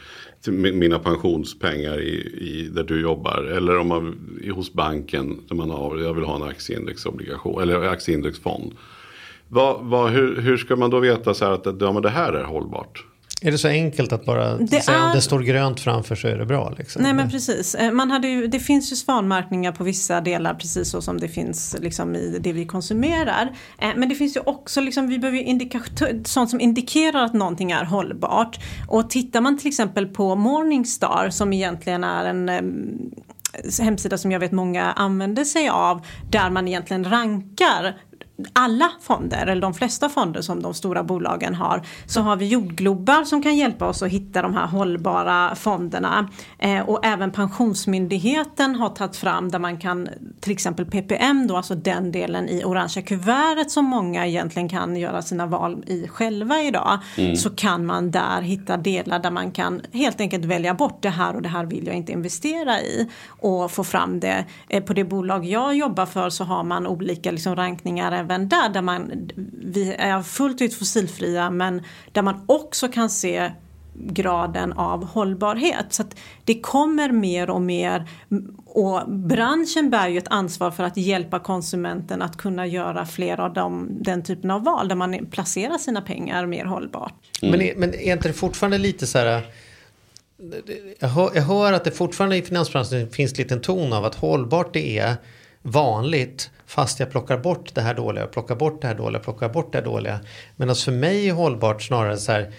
mina 0.47 0.99
pensionspengar 0.99 1.99
i, 2.02 2.13
i, 2.41 2.69
där 2.71 2.84
du 2.84 3.02
jobbar. 3.02 3.43
Eller 3.43 3.78
om 3.78 3.88
man 3.88 4.39
är 4.43 4.52
hos 4.52 4.73
banken 4.73 5.39
där 5.47 5.56
man 5.56 5.69
har, 5.69 5.97
jag 5.97 6.13
vill 6.13 6.23
ha 6.23 6.36
en 6.36 6.43
aktieindexobligation 6.43 7.62
eller 7.62 7.82
aktieindexfond. 7.82 8.73
Vad, 9.47 9.86
vad, 9.86 10.12
hur, 10.12 10.41
hur 10.41 10.58
ska 10.58 10.75
man 10.75 10.89
då 10.89 10.99
veta 10.99 11.34
så 11.34 11.45
här 11.45 11.52
att 11.52 11.82
ja, 11.82 11.91
men 11.91 12.02
det 12.02 12.10
här 12.10 12.34
är 12.34 12.43
hållbart? 12.43 13.06
Är 13.41 13.52
det 13.52 13.58
så 13.58 13.67
enkelt 13.67 14.12
att 14.13 14.25
bara 14.25 14.58
Det 14.58 14.82
säga 14.82 15.04
om 15.04 15.10
är- 15.10 15.15
det 15.15 15.21
står 15.21 15.39
grönt 15.39 15.80
framför 15.80 16.15
så 16.15 16.28
är 16.28 16.38
det 16.38 16.45
bra? 16.45 16.73
Liksom? 16.78 17.02
Nej 17.02 17.13
men 17.13 17.30
precis. 17.30 17.75
Eh, 17.75 17.91
Man 17.91 18.12
hade 18.12 18.28
ju, 18.28 18.47
det 18.47 18.60
finns 18.60 18.91
ju 18.91 18.95
svanmärkningar 18.95 19.71
på 19.71 19.84
vissa 19.84 20.21
delar 20.21 20.54
precis 20.54 20.89
så 20.89 21.02
som 21.02 21.19
det 21.19 21.28
finns 21.28 21.75
liksom 21.80 22.15
i 22.15 22.38
det 22.41 22.54
vi 22.54 22.65
konsumerar. 22.65 23.56
Eh, 23.80 23.89
Men 23.95 24.10
det 24.10 24.15
finns 24.15 24.36
ju 24.38 24.41
också, 24.45 24.82
liksom, 24.82 25.08
vi 25.08 25.19
behöver 25.19 25.38
ju 25.39 26.23
sånt 26.25 26.49
som 26.49 26.60
indikerar 26.62 27.23
att 27.25 27.34
någonting 27.34 27.71
är 27.71 27.84
hållbart. 27.86 28.60
Och 28.88 29.10
tittar 29.10 29.41
man 29.41 29.58
till 29.58 29.67
exempel 29.67 30.06
på 30.06 30.36
Morningstar 30.36 31.30
som 31.30 31.54
egentligen 31.54 32.04
är 32.04 32.25
en 32.25 32.49
em, 32.49 32.97
hemsida 33.82 34.17
som 34.17 34.32
jag 34.32 34.39
vet 34.39 34.52
många 34.52 34.91
använder 34.91 35.43
sig 35.43 35.69
av 35.69 36.06
där 36.32 36.49
man 36.49 36.67
egentligen 36.67 37.04
rankar 37.10 37.95
alla 38.54 38.91
fonder, 39.02 39.47
eller 39.47 39.62
de 39.62 39.73
flesta 39.73 40.10
fonder 40.10 40.41
som 40.41 40.62
de 40.62 40.73
stora 40.73 41.04
bolagen 41.04 41.56
har, 41.56 41.82
så 42.06 42.21
har 42.21 42.36
vi 42.36 42.47
jordglobar 42.47 43.23
som 43.23 43.43
kan 43.43 43.58
hjälpa 43.58 43.88
oss 43.88 44.04
att 44.04 44.10
hitta 44.10 44.41
de 44.41 44.54
här 44.54 44.67
hållbara 44.67 45.56
fonderna. 45.56 46.30
Eh, 46.60 46.89
och 46.89 47.06
även 47.06 47.32
Pensionsmyndigheten 47.32 48.75
har 48.75 48.89
tagit 48.89 49.15
fram 49.15 49.49
där 49.49 49.60
man 49.60 49.78
kan, 49.78 50.10
till 50.39 50.52
exempel 50.52 50.86
PPM 50.86 51.47
då, 51.47 51.58
alltså 51.58 51.75
den 51.75 52.12
delen 52.12 52.49
i 52.49 52.63
orangea 52.63 53.04
kuvertet 53.04 53.71
som 53.71 53.86
många 53.86 54.28
egentligen 54.28 54.69
kan 54.69 54.95
göra 54.95 55.21
sina 55.21 55.45
val 55.45 55.84
i 55.88 56.08
själva 56.08 56.62
idag. 56.62 56.99
Så 57.38 57.49
kan 57.49 57.86
man 57.86 58.12
där 58.12 58.41
hitta 58.41 58.78
delar 58.78 59.19
där 59.19 59.32
man 59.32 59.52
kan 59.52 59.82
helt 59.91 60.21
enkelt 60.21 60.45
välja 60.45 60.73
bort 60.73 61.02
det 61.02 61.10
här 61.10 61.36
och 61.36 61.41
det 61.41 61.49
här 61.49 61.65
vill 61.65 61.88
jag 61.88 61.95
inte 61.95 62.12
investera 62.12 62.82
i. 62.82 63.10
Och 63.28 63.71
få 63.71 63.84
fram 63.84 64.19
det. 64.19 64.45
Eh, 64.69 64.84
på 64.84 64.93
det 64.93 65.04
bolag 65.04 65.45
jag 65.45 65.75
jobbar 65.75 66.06
för 66.06 66.30
så 66.30 66.43
har 66.43 66.63
man 66.63 66.88
olika 66.88 67.32
liksom 67.32 67.56
rankningar 67.56 68.12
även 68.29 68.49
där. 68.49 68.69
Där 68.69 68.81
man, 68.81 69.29
vi 69.63 69.93
är 69.93 70.21
fullt 70.21 70.61
ut 70.61 70.73
fossilfria 70.73 71.49
men 71.49 71.83
där 72.11 72.21
man 72.21 72.43
också 72.47 72.87
kan 72.87 73.09
se 73.09 73.51
graden 73.93 74.73
av 74.73 75.05
hållbarhet. 75.05 75.85
Så 75.89 76.01
att 76.01 76.15
det 76.45 76.59
kommer 76.59 77.11
mer 77.11 77.49
och 77.49 77.61
mer 77.61 78.09
och 78.65 79.09
branschen 79.09 79.89
bär 79.89 80.07
ju 80.07 80.17
ett 80.17 80.27
ansvar 80.27 80.71
för 80.71 80.83
att 80.83 80.97
hjälpa 80.97 81.39
konsumenten 81.39 82.21
att 82.21 82.37
kunna 82.37 82.67
göra 82.67 83.05
fler 83.05 83.39
av 83.39 83.53
dem, 83.53 83.87
den 83.91 84.23
typen 84.23 84.51
av 84.51 84.63
val 84.63 84.87
där 84.87 84.95
man 84.95 85.25
placerar 85.31 85.77
sina 85.77 86.01
pengar 86.01 86.45
mer 86.45 86.65
hållbart. 86.65 87.13
Men, 87.41 87.61
är, 87.61 87.75
men 87.75 87.93
är 87.93 88.13
inte 88.13 88.27
det 88.27 88.33
fortfarande 88.33 88.77
lite 88.77 89.07
så 89.07 89.17
här... 89.17 89.43
Jag 90.99 91.07
hör, 91.07 91.31
jag 91.35 91.41
hör 91.41 91.73
att 91.73 91.83
det 91.83 91.91
fortfarande 91.91 92.37
i 92.37 92.41
finansbranschen 92.41 93.09
finns 93.09 93.37
lite 93.37 93.53
en 93.53 93.61
ton 93.61 93.93
av 93.93 94.05
att 94.05 94.15
hållbart 94.15 94.73
det 94.73 94.99
är 94.99 95.15
vanligt 95.61 96.51
fast 96.65 96.99
jag 96.99 97.11
plockar 97.11 97.37
bort 97.37 97.75
det 97.75 97.81
här 97.81 97.93
dåliga, 97.93 98.27
plockar 98.27 98.55
bort 98.55 98.81
det 98.81 98.87
här 98.87 98.95
dåliga, 98.95 99.19
plockar 99.19 99.49
bort 99.49 99.71
det 99.71 99.77
här 99.77 99.85
dåliga. 99.85 100.19
Medan 100.55 100.69
alltså 100.69 100.91
för 100.91 100.97
mig 100.97 101.29
är 101.29 101.33
hållbart 101.33 101.81
snarare 101.81 102.17
så 102.17 102.31
här 102.31 102.53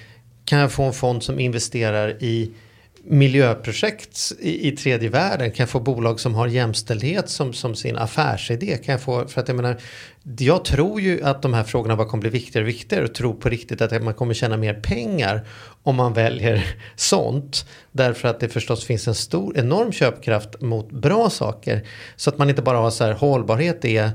kan 0.44 0.58
jag 0.58 0.72
få 0.72 0.82
en 0.82 0.92
fond 0.92 1.22
som 1.22 1.40
investerar 1.40 2.22
i 2.22 2.54
miljöprojekt 3.04 4.32
i, 4.38 4.68
i 4.68 4.76
tredje 4.76 5.08
världen? 5.08 5.50
Kan 5.50 5.62
jag 5.62 5.68
få 5.68 5.80
bolag 5.80 6.20
som 6.20 6.34
har 6.34 6.46
jämställdhet 6.46 7.28
som, 7.28 7.52
som 7.52 7.74
sin 7.74 7.96
affärsidé? 7.96 8.76
Kan 8.76 8.92
jag 8.92 9.02
få, 9.02 9.28
för 9.28 9.40
att 9.40 9.48
jag 9.48 9.56
menar, 9.56 9.76
jag 10.38 10.64
tror 10.64 11.00
ju 11.00 11.22
att 11.22 11.42
de 11.42 11.54
här 11.54 11.64
frågorna 11.64 11.96
bara 11.96 12.08
kommer 12.08 12.20
bli 12.20 12.30
viktigare 12.30 12.64
och 12.64 12.68
viktigare 12.68 13.04
och 13.04 13.14
tror 13.14 13.34
på 13.34 13.48
riktigt 13.48 13.80
att 13.80 14.02
man 14.02 14.14
kommer 14.14 14.34
tjäna 14.34 14.56
mer 14.56 14.74
pengar 14.74 15.46
om 15.82 15.96
man 15.96 16.12
väljer 16.12 16.76
sånt. 16.96 17.66
Därför 17.92 18.28
att 18.28 18.40
det 18.40 18.48
förstås 18.48 18.84
finns 18.84 19.08
en 19.08 19.14
stor, 19.14 19.58
enorm 19.58 19.92
köpkraft 19.92 20.60
mot 20.60 20.90
bra 20.90 21.30
saker. 21.30 21.86
Så 22.16 22.30
att 22.30 22.38
man 22.38 22.50
inte 22.50 22.62
bara 22.62 22.78
har 22.78 22.90
så 22.90 23.04
här, 23.04 23.12
hållbarhet 23.12 23.84
är 23.84 24.10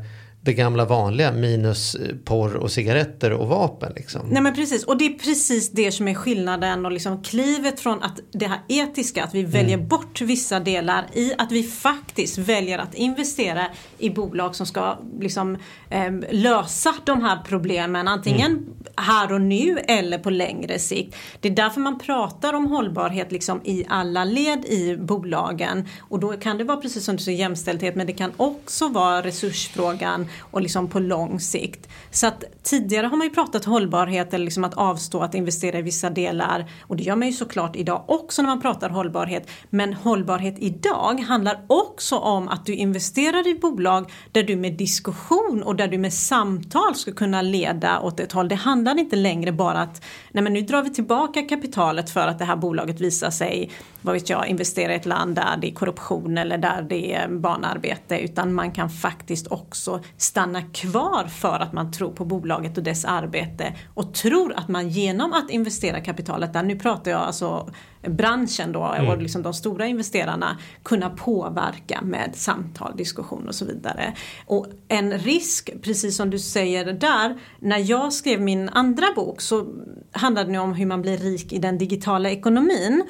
det 0.46 0.54
gamla 0.54 0.86
vanliga 0.86 1.32
minus 1.32 1.96
eh, 1.96 2.16
porr 2.26 2.56
och 2.56 2.72
cigaretter 2.72 3.32
och 3.34 3.48
vapen. 3.48 3.94
Liksom. 3.96 4.22
Nej 4.30 4.42
men 4.42 4.56
precis, 4.56 4.84
och 4.84 4.98
det 4.98 5.06
är 5.06 5.14
precis 5.14 5.72
det 5.72 5.92
som 5.92 6.08
är 6.08 6.14
skillnaden 6.14 6.86
och 6.86 6.92
liksom 6.92 7.24
klivet 7.24 7.80
från 7.80 8.04
att 8.04 8.20
det 8.32 8.48
här 8.48 8.60
etiska, 8.68 9.24
att 9.24 9.34
vi 9.36 9.44
väljer 9.44 9.76
Mm. 9.78 9.88
bort 9.88 10.22
vissa 10.22 10.60
delar 10.60 11.06
i 11.14 11.34
att 11.38 11.52
vi 11.52 11.64
faktiskt 11.64 12.38
väljer 12.38 12.78
att 12.80 12.94
investera 12.94 13.66
i 13.98 14.10
bolag 14.10 14.56
som 14.56 14.66
ska 14.66 14.98
liksom, 15.20 15.58
eh, 15.90 16.12
lösa 16.32 16.94
de 17.06 17.22
här 17.22 17.40
problemen, 17.48 18.08
antingen 18.08 18.52
Mm. 18.52 18.64
här 18.96 19.34
och 19.34 19.42
nu 19.42 19.78
eller 19.88 20.18
på 20.18 20.30
längre 20.30 20.80
sikt. 20.80 21.16
Det 21.40 21.48
är 21.48 21.54
därför 21.56 21.82
man 21.82 22.00
pratar 22.00 22.54
om 22.54 22.66
hållbarhet 22.68 23.32
liksom 23.32 23.62
i 23.64 23.86
alla 23.90 24.24
led 24.24 24.66
i 24.66 24.98
bolagen 24.98 25.88
och 26.00 26.20
då 26.20 26.34
kan 26.34 26.58
det 26.58 26.64
vara 26.64 26.78
precis 26.78 27.06
som 27.06 27.16
du 27.16 27.24
säger 27.24 27.40
jämställdhet 27.40 27.96
men 27.96 28.08
det 28.08 28.14
kan 28.14 28.32
också 28.38 28.88
vara 28.88 29.22
resursfrågan 29.22 30.28
och 30.40 30.62
liksom 30.62 30.88
på 30.88 31.00
lång 31.00 31.40
sikt. 31.40 31.90
Så 32.12 32.28
att 32.28 32.44
tidigare 32.64 33.08
har 33.08 33.18
man 33.18 33.28
ju 33.28 33.34
pratat 33.34 33.66
hållbarhet 33.66 34.34
eller 34.34 34.46
liksom 34.46 34.64
att 34.64 34.74
avstå 34.74 35.22
att 35.22 35.36
investera 35.36 35.80
i 35.80 35.82
vissa 35.82 36.10
delar 36.10 36.72
och 36.82 36.96
det 36.96 37.04
gör 37.04 37.16
man 37.16 37.28
ju 37.28 37.34
såklart 37.34 37.76
idag 37.76 38.04
också 38.08 38.42
när 38.42 38.50
man 38.50 38.62
pratar 38.62 38.90
hållbarhet. 38.90 39.50
Men 39.70 39.94
hållbarhet 39.94 40.56
idag 40.60 41.20
handlar 41.20 41.66
också 41.68 42.18
om 42.18 42.48
att 42.48 42.66
du 42.66 42.74
investerar 42.74 43.48
i 43.48 43.56
bolag 43.56 44.12
där 44.32 44.44
du 44.44 44.56
med 44.56 44.74
diskussion 44.74 45.64
och 45.64 45.76
där 45.76 45.88
du 45.88 45.98
med 45.98 46.14
samtal 46.14 46.96
ska 46.96 47.12
kunna 47.12 47.42
leda 47.42 48.00
åt 48.00 48.20
ett 48.20 48.32
håll. 48.32 48.48
Det 48.48 48.56
handlar 48.56 49.00
inte 49.00 49.16
längre 49.16 49.52
bara 49.52 49.82
att 49.82 50.04
nej 50.32 50.44
men 50.44 50.54
nu 50.54 50.62
drar 50.62 50.84
vi 50.84 50.90
tillbaka 50.90 51.42
kapitalet 51.42 52.10
för 52.10 52.28
att 52.28 52.40
det 52.40 52.46
här 52.46 52.56
bolaget 52.56 53.02
visar 53.02 53.30
sig, 53.30 53.72
vad 54.02 54.14
vet 54.14 54.30
jag, 54.30 54.48
investera 54.48 54.94
i 54.94 54.96
ett 54.96 55.06
land 55.06 55.36
där 55.36 55.58
det 55.62 55.68
är 55.68 55.74
korruption 55.74 56.38
eller 56.38 56.58
där 56.58 56.82
det 56.82 57.14
är 57.14 57.28
barnarbete 57.28 58.20
utan 58.20 58.54
man 58.54 58.72
kan 58.72 58.90
faktiskt 58.90 59.48
också 59.48 60.04
stanna 60.26 60.62
kvar 60.62 61.28
för 61.28 61.60
att 61.60 61.74
man 61.74 61.92
tror 61.92 62.12
på 62.12 62.26
bolaget 62.26 62.78
och 62.78 62.84
dess 62.84 63.06
arbete 63.06 63.76
och 63.94 64.14
tror 64.14 64.54
att 64.54 64.68
man 64.68 64.90
genom 64.90 65.34
att 65.34 65.50
investera 65.50 66.02
kapitalet 66.02 66.54
där, 66.54 66.64
nu 66.64 66.80
pratar 66.80 67.12
jag 67.12 67.22
alltså 67.22 67.70
branschen 68.02 68.72
då 68.72 68.96
och 69.10 69.22
liksom 69.22 69.42
de 69.42 69.54
stora 69.54 69.88
investerarna 69.88 70.58
kunna 70.84 71.10
påverka 71.10 72.02
med 72.02 72.32
samtal, 72.36 72.98
diskussion 72.98 73.48
och 73.48 73.56
så 73.56 73.66
vidare. 73.66 74.14
Och 74.46 74.68
en 74.88 75.18
risk, 75.18 75.70
precis 75.82 76.18
som 76.18 76.30
du 76.30 76.40
säger 76.40 76.94
där, 76.94 77.40
när 77.60 77.90
jag 77.90 78.14
skrev 78.14 78.42
min 78.42 78.70
andra 78.70 79.08
bok 79.16 79.42
så 79.42 79.66
handlade 80.12 80.52
det 80.52 80.60
om 80.60 80.74
hur 80.74 80.86
man 80.86 81.02
blir 81.02 81.18
rik 81.18 81.54
i 81.54 81.58
den 81.58 81.78
digitala 81.78 82.30
ekonomin. 82.30 83.04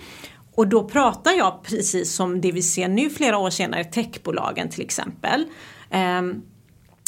Och 0.55 0.67
då 0.67 0.83
pratar 0.83 1.31
jag 1.31 1.63
precis 1.63 2.15
som 2.15 2.41
det 2.41 2.51
vi 2.51 2.61
ser 2.61 2.87
nu 2.87 3.09
flera 3.09 3.37
år 3.37 3.49
senare, 3.49 3.83
techbolagen 3.83 4.69
till 4.69 4.81
exempel. 4.81 5.45
Ehm, 5.89 6.41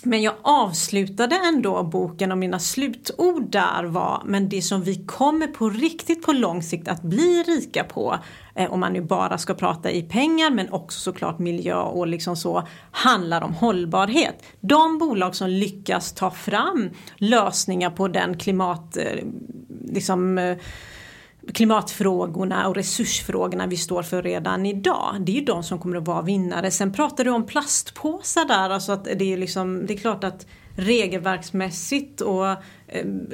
men 0.08 0.22
jag 0.22 0.34
avslutade 0.42 1.36
ändå 1.36 1.84
boken 1.84 2.32
och 2.32 2.38
mina 2.38 2.60
slutord 2.60 3.52
där 3.52 3.84
var 3.84 4.22
men 4.26 4.50
det 4.50 4.62
som 4.62 4.84
vi 4.84 5.06
kommer 5.06 5.48
på 5.48 5.70
riktigt 5.70 6.26
på 6.26 6.34
lång 6.34 6.64
sikt 6.64 6.88
att 6.88 7.02
bli 7.02 7.44
rika 7.48 7.84
på 7.84 8.18
eh, 8.56 8.74
om 8.74 8.80
man 8.80 8.94
nu 8.94 9.02
bara 9.02 9.38
ska 9.38 9.54
prata 9.54 9.92
i 9.92 10.02
pengar 10.02 10.52
men 10.52 10.74
också 10.74 11.00
såklart 11.00 11.40
miljö 11.40 11.76
och 11.76 12.08
liksom 12.08 12.36
så 12.36 12.68
handlar 12.92 13.42
om 13.42 13.54
hållbarhet. 13.54 14.44
De 14.60 14.98
bolag 14.98 15.36
som 15.36 15.50
lyckas 15.50 16.14
ta 16.14 16.32
fram 16.32 16.90
lösningar 17.18 17.90
på 17.90 18.08
den 18.08 18.38
klimat 18.38 18.98
eh, 18.98 19.24
liksom 19.86 20.38
eh, 20.38 20.58
klimatfrågorna 21.54 22.68
och 22.68 22.76
resursfrågorna 22.76 23.68
vi 23.68 23.78
står 23.78 24.04
för 24.04 24.24
redan 24.24 24.66
idag. 24.66 25.16
Det 25.20 25.32
är 25.32 25.36
ju 25.36 25.46
de 25.46 25.64
som 25.64 25.80
kommer 25.80 25.98
att 25.98 26.08
vara 26.08 26.22
vinnare. 26.22 26.72
Sen 26.72 26.94
pratar 26.94 27.24
du 27.24 27.32
om 27.32 27.46
plastpåsar 27.46 28.46
där, 28.46 28.70
alltså 28.70 28.92
att 28.92 29.04
det 29.04 29.34
är 29.34 29.38
liksom, 29.38 29.86
det 29.86 29.94
är 29.94 29.98
klart 29.98 30.24
att 30.24 30.46
regelverksmässigt 30.78 32.22
och 32.22 32.50
eh, 32.50 32.58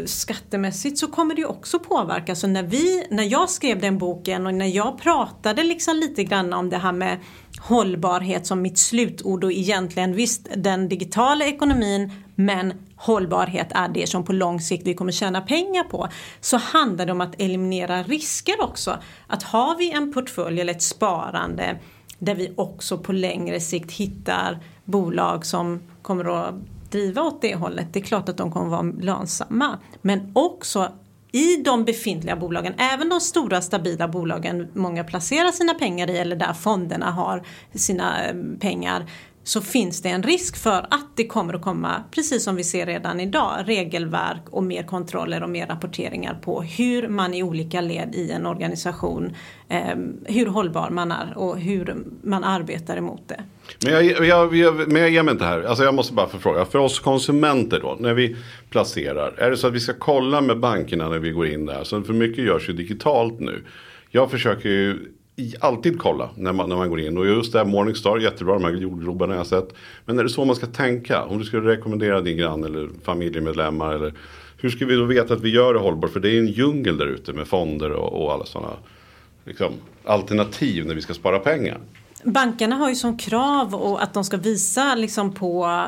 skattemässigt 0.06 0.98
så 0.98 1.08
kommer 1.08 1.36
det 1.36 1.42
ju 1.42 1.48
också 1.48 1.80
påverka. 1.80 2.36
Så 2.36 2.48
när, 2.48 2.64
vi, 2.64 3.06
när 3.10 3.24
jag 3.24 3.50
skrev 3.50 3.80
den 3.80 3.98
boken 3.98 4.48
och 4.48 4.54
när 4.54 4.66
jag 4.66 4.98
pratade 4.98 5.64
liksom 5.64 5.96
lite 5.96 6.24
grann 6.24 6.54
om 6.54 6.70
det 6.70 6.78
här 6.78 6.92
med 6.92 7.20
hållbarhet 7.60 8.48
som 8.48 8.62
mitt 8.62 8.78
slutord 8.78 9.44
och 9.44 9.52
egentligen 9.52 10.14
visst 10.16 10.48
den 10.56 10.90
digitala 10.90 11.46
ekonomin 11.46 12.12
men 12.36 12.74
hållbarhet 13.06 13.68
är 13.72 13.88
det 13.88 14.08
som 14.08 14.24
på 14.24 14.34
lång 14.34 14.62
sikt 14.62 14.88
vi 14.88 14.94
kommer 14.94 15.12
tjäna 15.12 15.42
pengar 15.42 15.84
på. 15.84 16.08
Så 16.42 16.58
handlar 16.58 17.06
det 17.06 17.12
om 17.12 17.22
att 17.22 17.42
eliminera 17.42 18.04
risker 18.04 18.64
också. 18.64 18.98
Att 19.28 19.44
har 19.44 19.78
vi 19.78 19.92
en 19.92 20.14
portfölj 20.14 20.62
eller 20.62 20.74
ett 20.74 20.82
sparande 20.82 21.80
där 22.20 22.36
vi 22.36 22.54
också 22.58 22.98
på 22.98 23.12
längre 23.12 23.60
sikt 23.60 23.92
hittar 23.92 24.60
bolag 24.86 25.46
som 25.46 25.82
kommer 26.02 26.48
att 26.48 26.56
driva 26.92 27.22
åt 27.22 27.42
det 27.42 27.56
hållet. 27.56 27.88
Det 27.94 28.00
är 28.00 28.04
klart 28.04 28.30
att 28.30 28.38
de 28.38 28.52
kommer 28.52 28.70
vara 28.70 28.94
lönsamma. 29.02 29.80
Men 30.02 30.32
också 30.36 30.92
i 31.32 31.56
de 31.56 31.86
befintliga 31.86 32.36
bolagen, 32.36 32.74
även 32.78 33.10
de 33.10 33.20
stora 33.20 33.62
stabila 33.62 34.08
bolagen 34.08 34.68
många 34.74 35.04
placerar 35.04 35.52
sina 35.52 35.74
pengar 35.74 36.10
i 36.10 36.18
eller 36.18 36.36
där 36.36 36.54
fonderna 36.54 37.12
har 37.12 37.44
sina 37.74 38.26
eh, 38.26 38.36
pengar 38.60 39.06
så 39.44 39.62
finns 39.62 40.02
det 40.02 40.10
en 40.10 40.24
risk 40.24 40.58
för 40.58 40.86
att 40.90 41.08
det 41.16 41.28
kommer 41.28 41.54
att 41.54 41.62
komma, 41.62 42.04
precis 42.12 42.44
som 42.44 42.56
vi 42.56 42.64
ser 42.64 42.86
redan 42.86 43.20
idag, 43.20 43.64
regelverk 43.66 44.44
och 44.50 44.64
mer 44.64 44.84
kontroller 44.84 45.44
och 45.44 45.50
mer 45.50 45.68
rapporteringar 45.68 46.40
på 46.42 46.62
hur 46.62 47.08
man 47.08 47.34
i 47.34 47.44
olika 47.44 47.82
led 47.82 48.16
i 48.16 48.32
en 48.32 48.46
organisation, 48.46 49.36
eh, 49.70 49.96
hur 50.26 50.46
hållbar 50.46 50.90
man 50.90 51.12
är 51.12 51.38
och 51.38 51.60
hur 51.60 51.96
man 52.24 52.44
arbetar 52.44 52.98
emot 52.98 53.22
det. 53.28 53.44
Men 53.84 53.94
jag, 53.94 54.28
jag, 54.28 54.56
jag, 54.56 54.92
men 54.92 55.02
jag 55.02 55.10
ger 55.10 55.24
mig 55.24 55.32
inte 55.32 55.46
här. 55.46 55.64
Alltså 55.64 55.84
jag 55.84 55.94
måste 55.94 56.14
bara 56.14 56.28
få 56.28 56.38
fråga. 56.38 56.66
För 56.66 56.80
oss 56.80 57.00
konsumenter 57.00 57.80
då. 57.80 57.98
När 58.00 58.14
vi 58.14 58.36
placerar. 58.70 59.34
Är 59.38 59.50
det 59.50 59.58
så 59.58 59.68
att 59.68 59.74
vi 59.74 59.80
ska 59.80 59.94
kolla 59.94 60.42
med 60.42 60.60
bankerna 60.60 61.10
när 61.10 61.20
vi 61.20 61.32
går 61.32 61.48
in 61.48 61.66
där. 61.66 61.84
Så 61.84 62.02
för 62.02 62.14
mycket 62.14 62.46
görs 62.46 62.70
ju 62.70 62.74
digitalt 62.74 63.40
nu. 63.40 63.64
Jag 64.12 64.32
försöker 64.32 64.70
ju 64.70 65.00
i- 65.36 65.56
alltid 65.60 66.00
kolla 66.00 66.30
när 66.38 66.54
man, 66.54 66.70
när 66.70 66.76
man 66.76 66.90
går 66.90 67.00
in. 67.00 67.18
Och 67.18 67.26
just 67.28 67.52
det 67.54 67.58
här 67.60 67.66
Morningstar, 67.66 68.18
jättebra. 68.18 68.54
De 68.54 68.64
här 68.64 68.72
jordglobarna 68.72 69.34
jag 69.34 69.40
har 69.40 69.46
sett. 69.46 69.74
Men 70.06 70.20
är 70.20 70.24
det 70.24 70.30
så 70.30 70.46
man 70.46 70.56
ska 70.56 70.66
tänka? 70.68 71.24
Om 71.24 71.38
du 71.40 71.46
skulle 71.46 71.70
rekommendera 71.72 72.22
din 72.22 72.38
granne 72.38 72.68
eller 72.68 72.90
familjemedlemmar. 73.04 73.94
Eller, 73.94 74.14
hur 74.58 74.70
ska 74.70 74.86
vi 74.86 74.96
då 74.96 75.04
veta 75.06 75.34
att 75.34 75.42
vi 75.42 75.50
gör 75.50 75.74
det 75.74 75.80
hållbart? 75.80 76.12
För 76.14 76.20
det 76.20 76.30
är 76.30 76.40
en 76.40 76.48
djungel 76.48 76.98
där 76.98 77.06
ute 77.08 77.34
med 77.34 77.48
fonder 77.48 77.92
och, 77.92 78.24
och 78.24 78.34
alla 78.34 78.46
sådana 78.46 78.74
liksom, 79.46 79.74
alternativ 80.06 80.86
när 80.86 80.96
vi 80.96 81.02
ska 81.02 81.14
spara 81.14 81.40
pengar. 81.40 81.78
Bankerna 82.24 82.76
har 82.76 82.90
ju 82.90 82.96
som 82.96 83.18
krav 83.18 83.76
och 83.76 84.04
att 84.04 84.14
de 84.14 84.24
ska 84.24 84.38
visa 84.38 84.96
liksom 84.96 85.34
på 85.34 85.80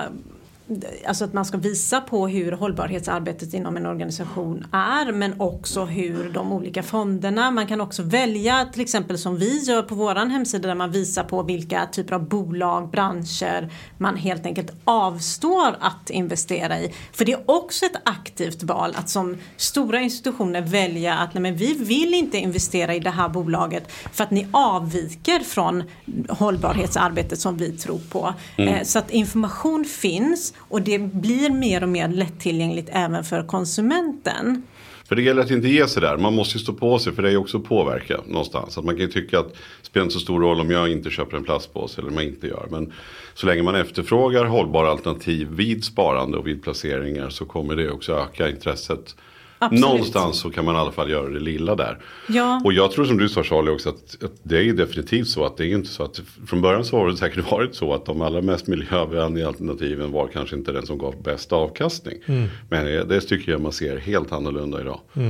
Alltså 1.07 1.25
att 1.25 1.33
man 1.33 1.45
ska 1.45 1.57
visa 1.57 2.01
på 2.01 2.27
hur 2.27 2.51
hållbarhetsarbetet 2.51 3.53
inom 3.53 3.77
en 3.77 3.85
organisation 3.85 4.67
är 4.71 5.11
men 5.11 5.41
också 5.41 5.85
hur 5.85 6.29
de 6.29 6.51
olika 6.51 6.83
fonderna, 6.83 7.51
man 7.51 7.67
kan 7.67 7.81
också 7.81 8.03
välja 8.03 8.65
till 8.73 8.81
exempel 8.81 9.17
som 9.17 9.37
vi 9.37 9.59
gör 9.63 9.81
på 9.81 9.95
våran 9.95 10.31
hemsida 10.31 10.67
där 10.67 10.75
man 10.75 10.91
visar 10.91 11.23
på 11.23 11.43
vilka 11.43 11.85
typer 11.85 12.15
av 12.15 12.29
bolag, 12.29 12.89
branscher 12.89 13.69
man 13.97 14.15
helt 14.17 14.45
enkelt 14.45 14.71
avstår 14.83 15.75
att 15.79 16.09
investera 16.09 16.79
i. 16.79 16.93
För 17.13 17.25
det 17.25 17.31
är 17.33 17.43
också 17.45 17.85
ett 17.85 18.01
aktivt 18.05 18.63
val 18.63 18.93
att 18.95 19.09
som 19.09 19.37
stora 19.57 20.01
institutioner 20.01 20.61
välja 20.61 21.13
att 21.13 21.33
nej 21.33 21.41
men 21.41 21.55
vi 21.55 21.73
vill 21.73 22.13
inte 22.13 22.37
investera 22.37 22.95
i 22.95 22.99
det 22.99 23.09
här 23.09 23.29
bolaget 23.29 23.91
för 24.13 24.23
att 24.23 24.31
ni 24.31 24.47
avviker 24.51 25.39
från 25.39 25.83
hållbarhetsarbetet 26.29 27.39
som 27.39 27.57
vi 27.57 27.71
tror 27.71 27.99
på. 28.11 28.33
Eh, 28.57 28.83
Så 28.83 28.99
att 28.99 29.11
information 29.11 29.85
finns 29.85 30.53
och 30.57 30.81
det 30.81 30.99
blir 30.99 31.49
mer 31.49 31.83
och 31.83 31.89
mer 31.89 32.07
lättillgängligt 32.07 32.89
även 32.91 33.23
för 33.23 33.47
konsumenten. 33.47 34.63
För 35.07 35.15
det 35.15 35.21
gäller 35.21 35.41
att 35.41 35.51
inte 35.51 35.67
ge 35.67 35.87
sig 35.87 36.01
där. 36.01 36.17
Man 36.17 36.35
måste 36.35 36.57
ju 36.57 36.63
stå 36.63 36.73
på 36.73 36.99
sig 36.99 37.13
för 37.13 37.21
det 37.21 37.29
är 37.29 37.31
ju 37.31 37.37
också 37.37 37.57
att 37.57 37.63
påverka 37.63 38.19
någonstans. 38.27 38.77
Att 38.77 38.85
man 38.85 38.95
kan 38.95 39.01
ju 39.01 39.11
tycka 39.11 39.39
att 39.39 39.53
det 39.53 39.87
spelar 39.87 40.03
inte 40.03 40.13
så 40.13 40.19
stor 40.19 40.41
roll 40.41 40.59
om 40.59 40.71
jag 40.71 40.91
inte 40.91 41.09
köper 41.09 41.37
en 41.37 41.43
plastpåse 41.43 42.01
eller 42.01 42.09
om 42.09 42.15
jag 42.15 42.25
inte 42.25 42.47
gör. 42.47 42.67
Men 42.71 42.93
så 43.33 43.47
länge 43.47 43.63
man 43.63 43.75
efterfrågar 43.75 44.45
hållbara 44.45 44.89
alternativ 44.89 45.47
vid 45.51 45.83
sparande 45.83 46.37
och 46.37 46.47
vid 46.47 46.63
placeringar 46.63 47.29
så 47.29 47.45
kommer 47.45 47.75
det 47.75 47.91
också 47.91 48.13
öka 48.13 48.49
intresset. 48.49 49.15
Absolut. 49.65 49.81
Någonstans 49.81 50.39
så 50.39 50.49
kan 50.51 50.65
man 50.65 50.75
i 50.75 50.77
alla 50.77 50.91
fall 50.91 51.09
göra 51.09 51.29
det 51.29 51.39
lilla 51.39 51.75
där. 51.75 51.97
Ja. 52.29 52.61
Och 52.63 52.73
jag 52.73 52.91
tror 52.91 53.05
som 53.05 53.17
du 53.17 53.29
sa 53.29 53.43
Charlie 53.43 53.71
också 53.71 53.89
att, 53.89 54.23
att 54.23 54.31
det 54.43 54.57
är 54.57 54.61
ju 54.61 54.73
definitivt 54.73 55.27
så 55.27 55.45
att 55.45 55.57
det 55.57 55.63
är 55.63 55.67
ju 55.67 55.75
inte 55.75 55.89
så 55.89 56.03
att 56.03 56.19
från 56.47 56.61
början 56.61 56.85
så 56.85 56.97
har 56.97 57.07
det 57.07 57.17
säkert 57.17 57.51
varit 57.51 57.75
så 57.75 57.93
att 57.93 58.05
de 58.05 58.21
allra 58.21 58.41
mest 58.41 58.67
miljövänliga 58.67 59.47
alternativen 59.47 60.11
var 60.11 60.27
kanske 60.27 60.55
inte 60.55 60.71
den 60.71 60.85
som 60.85 60.97
gav 60.97 61.23
bäst 61.23 61.53
avkastning. 61.53 62.17
Mm. 62.25 62.47
Men 62.69 62.85
det, 62.85 63.03
det 63.03 63.21
tycker 63.21 63.51
jag 63.51 63.61
man 63.61 63.71
ser 63.71 63.97
helt 63.97 64.31
annorlunda 64.31 64.81
idag. 64.81 64.99
Att 65.13 65.15
det 65.15 65.29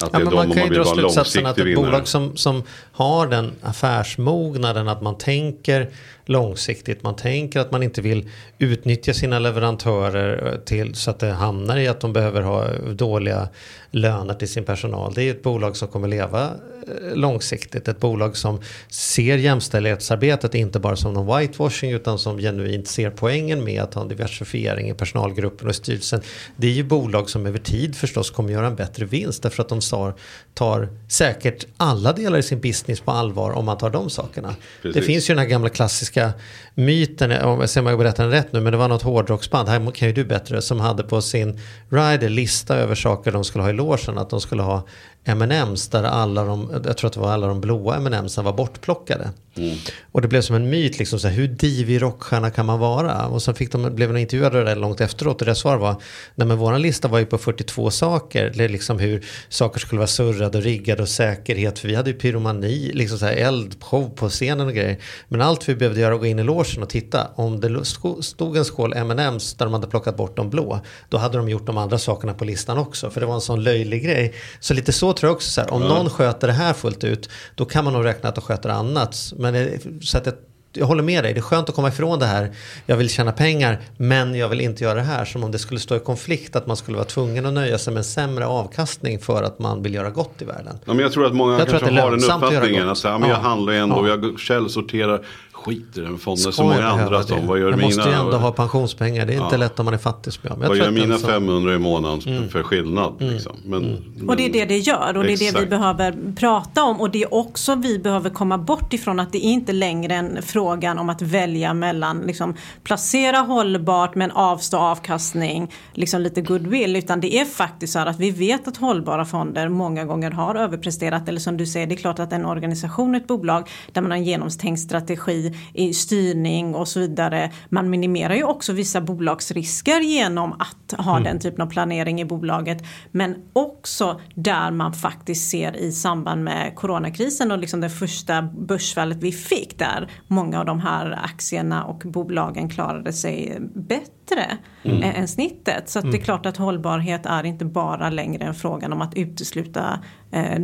Ja, 0.00 0.08
är 0.12 0.18
men 0.18 0.24
de 0.24 0.34
man 0.34 0.50
kan 0.50 0.62
ju 0.62 0.68
vill 0.68 0.78
dra 0.78 0.84
slutsatsen 0.84 1.46
att 1.46 1.58
ett 1.58 1.66
vinnare. 1.66 1.84
bolag 1.86 2.08
som, 2.08 2.36
som 2.36 2.62
har 2.92 3.26
den 3.26 3.52
affärsmognaden 3.62 4.88
att 4.88 5.02
man 5.02 5.18
tänker 5.18 5.90
långsiktigt. 6.24 7.02
Man 7.02 7.16
tänker 7.16 7.60
att 7.60 7.72
man 7.72 7.82
inte 7.82 8.02
vill 8.02 8.28
utnyttja 8.58 9.14
sina 9.14 9.38
leverantörer 9.38 10.60
till, 10.64 10.94
så 10.94 11.10
att 11.10 11.18
det 11.18 11.30
hamnar 11.32 11.76
i 11.76 11.88
att 11.88 12.00
de 12.00 12.12
behöver 12.12 12.42
ha 12.42 12.68
dåliga 12.92 13.48
löner 13.90 14.34
till 14.34 14.48
sin 14.48 14.64
personal. 14.64 15.12
Det 15.14 15.22
är 15.22 15.30
ett 15.30 15.42
bolag 15.42 15.76
som 15.76 15.88
kommer 15.88 16.08
leva 16.08 16.44
eh, 16.44 17.16
långsiktigt. 17.16 17.88
Ett 17.88 18.00
bolag 18.00 18.36
som 18.36 18.60
ser 18.88 19.36
jämställdhetsarbetet 19.36 20.54
inte 20.54 20.78
bara 20.78 20.96
som 20.96 21.14
någon 21.14 21.38
whitewashing 21.38 21.90
utan 21.90 22.18
som 22.18 22.38
genuint 22.38 22.88
ser 22.88 23.10
poängen 23.10 23.64
med 23.64 23.82
att 23.82 23.94
ha 23.94 24.02
en 24.02 24.08
diversifiering 24.08 24.90
i 24.90 24.94
personalgruppen 24.94 25.66
och 25.66 25.70
i 25.70 25.74
styrelsen. 25.74 26.20
Det 26.56 26.66
är 26.66 26.72
ju 26.72 26.84
bolag 26.84 27.30
som 27.30 27.46
över 27.46 27.58
tid 27.58 27.96
förstås 27.96 28.30
kommer 28.30 28.52
göra 28.52 28.66
en 28.66 28.76
bättre 28.76 29.04
vinst 29.04 29.42
därför 29.42 29.62
att 29.62 29.68
de 29.68 29.80
tar, 29.80 30.14
tar 30.54 30.88
säkert 31.08 31.66
alla 31.76 32.12
delar 32.12 32.38
i 32.38 32.42
sin 32.42 32.60
business 32.60 33.00
på 33.00 33.10
allvar 33.10 33.50
om 33.50 33.64
man 33.64 33.78
tar 33.78 33.90
de 33.90 34.10
sakerna. 34.10 34.54
Precis. 34.82 34.94
Det 34.94 35.02
finns 35.02 35.30
ju 35.30 35.34
den 35.34 35.38
här 35.38 35.48
gamla 35.48 35.68
klassiska 35.68 36.32
myten, 36.74 37.32
om 37.32 37.60
jag 37.60 37.70
ser 37.70 37.80
om 37.80 37.86
jag 37.86 37.98
berättar 37.98 38.24
den 38.24 38.32
rätt 38.32 38.52
nu, 38.52 38.60
men 38.60 38.72
det 38.72 38.78
var 38.78 38.88
något 38.88 39.02
hårdrocksband, 39.02 39.68
här 39.68 39.90
kan 39.90 40.08
ju 40.08 40.14
du 40.14 40.24
bättre, 40.24 40.62
som 40.62 40.80
hade 40.80 41.02
på 41.02 41.22
sin 41.22 41.60
rider 41.88 42.28
lista 42.28 42.76
över 42.76 42.94
saker 42.94 43.32
de 43.32 43.44
skulle 43.56 43.62
ha 43.62 43.70
i 43.70 43.72
logen, 43.72 44.18
att 44.18 44.30
de 44.30 44.40
skulle 44.40 44.62
ha 44.62 44.82
M&M's 45.28 45.90
där 45.92 46.02
alla 46.04 46.44
de, 46.44 46.82
jag 46.84 46.96
tror 46.96 47.08
att 47.08 47.14
det 47.14 47.20
var 47.20 47.32
alla 47.32 47.46
de 47.46 47.60
blåa 47.60 47.96
M&M's 47.96 48.42
var 48.42 48.52
bortplockade. 48.52 49.30
Mm. 49.56 49.76
Och 50.12 50.22
det 50.22 50.28
blev 50.28 50.40
som 50.40 50.56
en 50.56 50.70
myt, 50.70 50.98
liksom, 50.98 51.18
så 51.18 51.28
här, 51.28 51.34
hur 51.34 51.48
divig 51.48 52.02
rockstjärna 52.02 52.50
kan 52.50 52.66
man 52.66 52.78
vara? 52.78 53.26
Och 53.26 53.42
sen 53.42 53.54
fick 53.54 53.72
de, 53.72 53.94
blev 53.94 54.12
de 54.12 54.18
intervjuade 54.18 54.64
där 54.64 54.76
långt 54.76 55.00
efteråt 55.00 55.40
och 55.40 55.44
deras 55.44 55.58
svar 55.58 55.76
var, 55.76 56.02
nej 56.34 56.46
men 56.46 56.58
våran 56.58 56.82
lista 56.82 57.08
var 57.08 57.18
ju 57.18 57.26
på 57.26 57.38
42 57.38 57.90
saker, 57.90 58.52
det 58.54 58.64
är 58.64 58.68
liksom 58.68 58.98
hur 58.98 59.24
saker 59.48 59.80
skulle 59.80 59.98
vara 59.98 60.06
surrade 60.06 60.58
och 60.58 60.64
riggade 60.64 61.02
och 61.02 61.08
säkerhet, 61.08 61.78
för 61.78 61.88
vi 61.88 61.94
hade 61.94 62.10
ju 62.10 62.18
pyromani, 62.18 62.90
liksom 62.94 63.18
så 63.18 63.26
här 63.26 63.32
eldshow 63.32 64.10
på 64.10 64.28
scenen 64.28 64.66
och 64.66 64.74
grejer. 64.74 64.98
Men 65.28 65.40
allt 65.40 65.68
vi 65.68 65.74
behövde 65.74 66.00
göra 66.00 66.10
var 66.10 66.16
att 66.16 66.20
gå 66.20 66.26
in 66.26 66.38
i 66.38 66.44
logen 66.44 66.82
och 66.82 66.88
titta, 66.88 67.26
om 67.34 67.60
det 67.60 67.84
stod 68.20 68.56
en 68.56 68.64
skål 68.64 68.92
M&M's 68.96 69.58
där 69.58 69.66
de 69.66 69.74
hade 69.74 69.86
plockat 69.86 70.16
bort 70.16 70.36
de 70.36 70.50
blå, 70.50 70.80
då 71.08 71.16
hade 71.16 71.38
de 71.38 71.48
gjort 71.48 71.66
de 71.66 71.78
andra 71.78 71.98
sakerna 71.98 72.34
på 72.34 72.44
listan 72.44 72.78
också, 72.78 73.10
för 73.10 73.20
det 73.20 73.26
var 73.26 73.34
en 73.34 73.40
sån 73.40 73.62
löjlig 73.62 74.04
grej. 74.04 74.34
Så 74.60 74.74
lite 74.74 74.92
så 74.92 75.12
tror 75.16 75.28
jag 75.28 75.34
också 75.36 75.50
så 75.50 75.60
här, 75.60 75.72
om 75.72 75.82
någon 75.82 76.10
sköter 76.10 76.46
det 76.46 76.52
här 76.52 76.72
fullt 76.72 77.04
ut, 77.04 77.30
då 77.54 77.64
kan 77.64 77.84
man 77.84 77.92
nog 77.92 78.04
räkna 78.04 78.28
att 78.28 78.34
de 78.34 78.40
sköter 78.40 78.68
annat. 78.68 79.32
Men 79.36 79.54
det, 79.54 79.78
så 80.02 80.18
att 80.18 80.26
jag, 80.26 80.34
jag 80.72 80.86
håller 80.86 81.02
med 81.02 81.24
dig, 81.24 81.32
det 81.34 81.40
är 81.40 81.42
skönt 81.42 81.68
att 81.68 81.74
komma 81.74 81.88
ifrån 81.88 82.18
det 82.18 82.26
här. 82.26 82.50
Jag 82.86 82.96
vill 82.96 83.08
tjäna 83.10 83.32
pengar, 83.32 83.80
men 83.96 84.34
jag 84.34 84.48
vill 84.48 84.60
inte 84.60 84.84
göra 84.84 84.94
det 84.94 85.02
här. 85.02 85.24
Som 85.24 85.44
om 85.44 85.52
det 85.52 85.58
skulle 85.58 85.80
stå 85.80 85.96
i 85.96 85.98
konflikt, 85.98 86.56
att 86.56 86.66
man 86.66 86.76
skulle 86.76 86.96
vara 86.96 87.06
tvungen 87.06 87.46
att 87.46 87.52
nöja 87.52 87.78
sig 87.78 87.92
med 87.92 87.98
en 87.98 88.04
sämre 88.04 88.46
avkastning 88.46 89.18
för 89.18 89.42
att 89.42 89.58
man 89.58 89.82
vill 89.82 89.94
göra 89.94 90.10
gott 90.10 90.42
i 90.42 90.44
världen. 90.44 90.78
Ja, 90.84 90.92
men 90.94 90.98
jag 91.02 91.12
tror 91.12 91.26
att 91.26 91.34
många 91.34 91.52
Jag 91.58 91.68
kanske 91.68 91.76
att 91.76 91.82
har 92.02 92.10
den 92.10 92.30
att 92.30 92.42
uppfattningen 92.42 92.88
att 92.88 92.98
så 92.98 93.08
här, 93.08 93.18
men 93.18 93.28
jag 93.28 93.38
Ja. 93.38 93.42
handlar 93.42 93.72
ändå, 93.72 94.08
Ja. 94.08 94.18
jag 94.22 94.40
källsorterar, 94.40 95.26
skiter 95.66 96.00
i 96.02 96.04
den 96.04 96.18
fonden 96.18 96.52
Ska 96.52 96.62
många 96.62 96.86
andra 96.88 97.22
som. 97.22 97.46
Vad 97.46 97.58
gör 97.60 97.70
jag 97.70 97.80
måste 97.80 98.00
ju 98.00 98.06
mina, 98.06 98.20
ändå 98.20 98.36
ha 98.36 98.52
pensionspengar, 98.52 99.26
det 99.26 99.32
är 99.32 99.42
inte 99.42 99.54
Ja. 99.54 99.56
lätt 99.56 99.78
om 99.78 99.84
man 99.84 99.94
är 99.94 99.98
fattig 99.98 100.32
som 100.32 100.42
jag. 100.48 100.58
Jag 100.62 100.68
vad 100.68 100.76
gör 100.76 100.90
mina 100.90 101.18
som- 101.18 101.28
500 101.30 101.74
i 101.74 101.78
månaden 101.78 102.48
för 102.48 102.62
skillnad? 102.62 103.14
Liksom. 103.18 103.52
Men, 103.64 103.82
men, 104.16 104.28
Och 104.28 104.36
det 104.36 104.46
är 104.46 104.52
det 104.52 104.64
det 104.64 104.78
gör 104.78 105.16
och 105.16 105.24
det 105.24 105.32
är 105.32 105.36
det 105.36 105.36
vi 105.36 105.46
Exakt. 105.48 105.70
behöver 105.70 106.14
prata 106.36 106.82
om 106.84 107.00
och 107.00 107.10
det 107.10 107.22
är 107.22 107.34
också 107.34 107.74
vi 107.74 107.98
behöver 107.98 108.30
komma 108.30 108.58
bort 108.58 108.92
ifrån 108.92 109.20
att 109.20 109.32
det 109.32 109.38
är 109.46 109.50
inte 109.50 109.72
längre 109.72 110.14
en 110.14 110.42
frågan 110.42 110.98
om 110.98 111.08
att 111.10 111.22
välja 111.22 111.74
mellan 111.74 112.18
liksom, 112.20 112.54
placera 112.84 113.36
hållbart 113.38 114.14
men 114.14 114.30
avstå 114.30 114.76
avkastning, 114.76 115.72
liksom 115.94 116.20
lite 116.20 116.40
goodwill 116.40 116.96
utan 116.96 117.20
det 117.20 117.34
är 117.40 117.44
faktiskt 117.44 117.92
så 117.92 117.98
här 117.98 118.06
att 118.06 118.20
vi 118.20 118.30
vet 118.30 118.68
att 118.68 118.76
hållbara 118.76 119.24
fonder 119.24 119.68
många 119.68 120.04
gånger 120.04 120.30
har 120.30 120.54
överpresterat 120.54 121.28
eller 121.28 121.40
som 121.40 121.56
du 121.56 121.66
säger 121.66 121.86
det 121.86 121.94
är 121.94 121.96
klart 121.96 122.18
att 122.18 122.32
en 122.32 122.46
organisation, 122.46 123.14
ett 123.14 123.26
bolag 123.26 123.68
där 123.92 124.02
man 124.02 124.10
har 124.10 124.18
en 124.18 124.24
genomtänkt 124.24 124.80
strategi 124.80 125.55
i 125.74 125.94
styrning 125.94 126.74
och 126.74 126.88
så 126.88 127.00
vidare. 127.00 127.50
Man 127.68 127.90
minimerar 127.90 128.34
ju 128.34 128.44
också 128.44 128.72
vissa 128.72 129.00
bolagsrisker 129.00 130.00
genom 130.00 130.52
att 130.52 131.00
ha 131.06 131.20
den 131.20 131.40
typen 131.40 131.60
av 131.60 131.66
planering 131.66 132.20
i 132.20 132.24
bolaget. 132.24 132.84
Men 133.10 133.36
också 133.52 134.20
där 134.34 134.70
man 134.70 134.92
faktiskt 134.92 135.50
ser 135.50 135.76
i 135.76 135.92
samband 135.92 136.44
med 136.44 136.74
coronakrisen 136.74 137.52
och 137.52 137.58
liksom 137.58 137.80
det 137.80 137.90
första 137.90 138.42
börsfallet 138.42 139.18
vi 139.20 139.32
fick 139.32 139.78
där 139.78 140.10
många 140.26 140.60
av 140.60 140.66
de 140.66 140.80
här 140.80 141.18
aktierna 141.24 141.84
och 141.84 142.02
bolagen 142.04 142.68
klarade 142.68 143.12
sig 143.12 143.58
bättre 143.74 144.58
eh, 144.82 145.18
än 145.18 145.28
snittet. 145.28 145.88
Så 145.88 145.98
att 145.98 146.12
det 146.12 146.18
är 146.18 146.22
klart 146.22 146.46
att 146.46 146.56
hållbarhet 146.56 147.26
är 147.26 147.46
inte 147.46 147.64
bara 147.64 148.10
längre 148.10 148.44
en 148.44 148.54
frågan 148.54 148.92
om 148.92 149.02
att 149.02 149.14
utesluta 149.14 149.98
eh, 150.30 150.58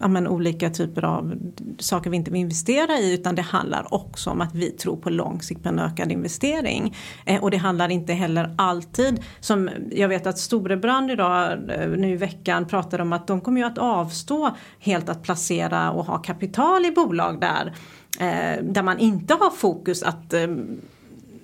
ja, 0.00 0.08
men 0.08 0.28
olika 0.28 0.70
typer 0.70 1.04
av 1.04 1.34
saker 1.78 2.10
vi 2.10 2.16
inte 2.16 2.30
vill 2.30 2.40
investera 2.40 2.98
i 2.98 3.14
utan 3.14 3.34
det 3.34 3.42
handlar 3.42 3.94
också 3.94 4.30
om 4.30 4.40
att 4.40 4.54
vi 4.54 4.70
tror 4.70 4.96
på 4.96 5.10
lång 5.10 5.42
sikt 5.42 5.62
på 5.62 5.68
en 5.68 5.78
ökad 5.78 6.12
investering. 6.12 6.96
Eh, 7.24 7.42
och 7.42 7.50
det 7.50 7.56
handlar 7.56 7.88
inte 7.88 8.12
heller 8.12 8.54
alltid 8.58 9.20
som 9.40 9.70
jag 9.90 10.08
vet 10.08 10.26
att 10.26 10.38
Storebrand 10.38 11.10
idag 11.10 11.52
eh, 11.52 11.88
nu 11.88 12.12
i 12.12 12.16
veckan 12.16 12.66
pratade 12.66 13.02
om 13.02 13.12
att 13.12 13.26
de 13.26 13.40
kommer 13.40 13.60
ju 13.60 13.66
att 13.66 13.78
avstå 13.78 14.56
helt 14.78 15.08
att 15.08 15.22
placera 15.22 15.90
och 15.90 16.04
ha 16.04 16.18
kapital 16.18 16.84
i 16.84 16.90
bolag 16.90 17.40
där 17.40 17.74
eh, 18.20 18.64
där 18.64 18.82
man 18.82 18.98
inte 18.98 19.34
har 19.34 19.50
fokus 19.50 20.02
att 20.02 20.32
eh, 20.32 20.46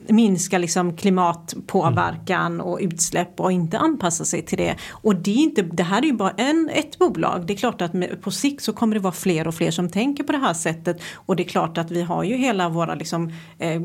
minska 0.08 0.58
liksom 0.58 0.96
klimatpåverkan 0.96 2.60
och 2.60 2.78
utsläpp 2.82 3.40
och 3.40 3.52
inte 3.52 3.78
anpassa 3.78 4.24
sig 4.24 4.42
till 4.42 4.58
det. 4.58 4.76
Och 4.90 5.16
det, 5.16 5.30
är 5.30 5.36
inte, 5.36 5.62
det 5.62 5.82
här 5.82 6.02
är 6.02 6.06
ju 6.06 6.12
bara 6.12 6.30
en, 6.30 6.70
ett 6.72 6.98
bolag. 6.98 7.46
Det 7.46 7.52
är 7.52 7.56
klart 7.56 7.82
att 7.82 7.92
med, 7.92 8.22
på 8.22 8.30
sikt 8.30 8.62
så 8.62 8.72
kommer 8.72 8.94
det 8.94 9.00
vara 9.00 9.12
fler 9.12 9.48
och 9.48 9.54
fler 9.54 9.70
som 9.70 9.90
tänker 9.90 10.24
på 10.24 10.32
det 10.32 10.38
här 10.38 10.54
sättet. 10.54 11.02
Och 11.14 11.36
det 11.36 11.42
är 11.42 11.48
klart 11.48 11.78
att 11.78 11.90
vi 11.90 12.02
har 12.02 12.24
ju 12.24 12.36
hela 12.36 12.68
våra 12.68 12.94
liksom, 12.94 13.32
eh, 13.58 13.82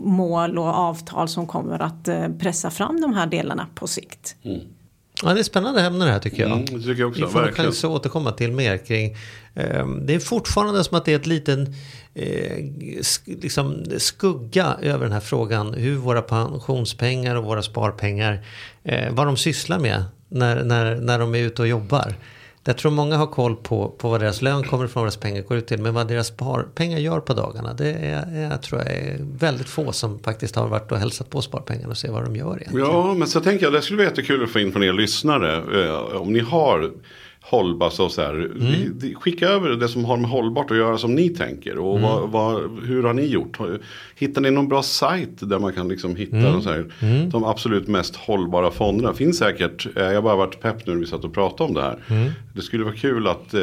mål 0.00 0.58
och 0.58 0.64
avtal 0.66 1.28
som 1.28 1.46
kommer 1.46 1.82
att 1.82 2.08
eh, 2.08 2.28
pressa 2.38 2.70
fram 2.70 3.00
de 3.00 3.14
här 3.14 3.26
delarna 3.26 3.66
på 3.74 3.86
sikt. 3.86 4.36
Ja, 5.22 5.34
det 5.34 5.40
är 5.40 5.44
spännande 5.44 5.82
ämne 5.82 6.04
det 6.04 6.10
här 6.10 6.18
tycker 6.18 6.42
jag. 6.42 6.52
Mm, 6.52 6.64
det 6.64 6.78
tycker 6.78 7.00
jag 7.00 7.08
också, 7.08 7.26
Vi 7.26 7.32
får 7.32 7.40
verkligen. 7.40 7.70
att 7.70 7.84
återkomma 7.84 8.32
till 8.32 8.52
mer 8.52 8.76
kring. 8.76 9.16
Eh, 9.54 9.86
det 9.86 10.14
är 10.14 10.18
fortfarande 10.18 10.84
som 10.84 10.96
att 10.96 11.04
det 11.04 11.12
är 11.12 11.16
ett 11.16 11.26
liten 11.26 11.74
eh, 12.14 12.56
sk- 13.00 13.42
liksom 13.42 13.84
skugga 13.98 14.76
över 14.82 15.04
den 15.04 15.12
här 15.12 15.20
frågan. 15.20 15.74
Hur 15.74 15.96
våra 15.96 16.22
pensionspengar 16.22 17.36
och 17.36 17.44
våra 17.44 17.62
sparpengar, 17.62 18.44
eh, 18.84 19.12
vad 19.12 19.26
de 19.26 19.36
sysslar 19.36 19.78
med 19.78 20.04
när, 20.28 20.64
när, 20.64 20.96
när 20.96 21.18
de 21.18 21.34
är 21.34 21.38
ute 21.38 21.62
och 21.62 21.68
jobbar. 21.68 22.14
Jag 22.64 22.78
tror 22.78 22.92
många 22.92 23.16
har 23.16 23.26
koll 23.26 23.56
på, 23.56 23.88
på 23.88 24.08
vad 24.08 24.20
deras 24.20 24.42
lön 24.42 24.62
kommer 24.64 24.84
ifrån, 24.84 25.00
vad 25.00 25.06
deras 25.06 25.16
pengar 25.16 25.42
går 25.42 25.56
ut 25.56 25.66
till. 25.66 25.82
Men 25.82 25.94
vad 25.94 26.08
deras 26.08 26.26
sparpengar 26.26 26.98
gör 26.98 27.20
på 27.20 27.34
dagarna, 27.34 27.74
det 27.74 27.92
är, 27.92 28.40
jag 28.50 28.62
tror 28.62 28.80
jag 28.80 28.90
är 28.90 29.16
väldigt 29.20 29.68
få 29.68 29.92
som 29.92 30.18
faktiskt 30.18 30.56
har 30.56 30.68
varit 30.68 30.92
och 30.92 30.98
hälsat 30.98 31.30
på 31.30 31.42
sparpengarna 31.42 31.88
och 31.88 31.98
ser 31.98 32.12
vad 32.12 32.24
de 32.24 32.36
gör 32.36 32.56
egentligen. 32.60 32.86
Ja, 32.88 33.14
men 33.14 33.28
så 33.28 33.40
tänker 33.40 33.64
jag 33.66 33.72
det 33.72 33.82
skulle 33.82 33.96
vara 33.96 34.08
jättekul 34.08 34.44
att 34.44 34.50
få 34.50 34.60
in 34.60 34.72
från 34.72 34.82
er 34.82 34.92
lyssnare. 34.92 35.84
Eh, 35.84 36.16
om 36.20 36.32
ni 36.32 36.40
har 36.40 36.90
hållbart 37.50 37.92
så, 37.92 38.08
så 38.08 38.22
här. 38.22 38.50
det- 38.94 39.14
Skicka 39.14 39.48
över 39.48 39.70
det 39.70 39.88
som 39.88 40.04
har 40.04 40.16
med 40.16 40.30
hållbart 40.30 40.70
att 40.70 40.76
göra 40.76 40.98
som 40.98 41.14
ni 41.14 41.28
tänker. 41.28 41.78
Och 41.78 42.00
vad, 42.00 42.30
vad, 42.30 42.70
hur 42.84 43.02
har 43.02 43.12
ni 43.14 43.26
gjort? 43.26 43.58
Hittar 44.16 44.40
ni 44.40 44.50
någon 44.50 44.68
bra 44.68 44.82
sajt 44.82 45.30
där 45.48 45.58
man 45.58 45.72
kan 45.72 45.88
liksom 45.88 46.16
hitta 46.16 46.36
så 46.62 46.70
här, 46.70 46.84
de 47.30 47.44
absolut 47.44 47.88
mest 47.88 48.16
hållbara 48.16 48.70
fonderna? 48.70 49.14
Finns 49.14 49.38
säkert. 49.38 49.86
Eh, 49.96 50.02
Jag 50.02 50.14
har 50.14 50.22
bara 50.22 50.36
varit 50.36 50.60
pepp 50.60 50.86
nu 50.86 50.92
när 50.92 51.00
vi 51.00 51.06
satt 51.06 51.24
och 51.24 51.34
pratade 51.34 51.68
om 51.68 51.74
det 51.74 51.82
här. 51.82 51.98
Det 52.54 52.62
skulle 52.62 52.84
vara 52.84 52.94
kul 52.94 53.26
att 53.26 53.54
eh, 53.54 53.60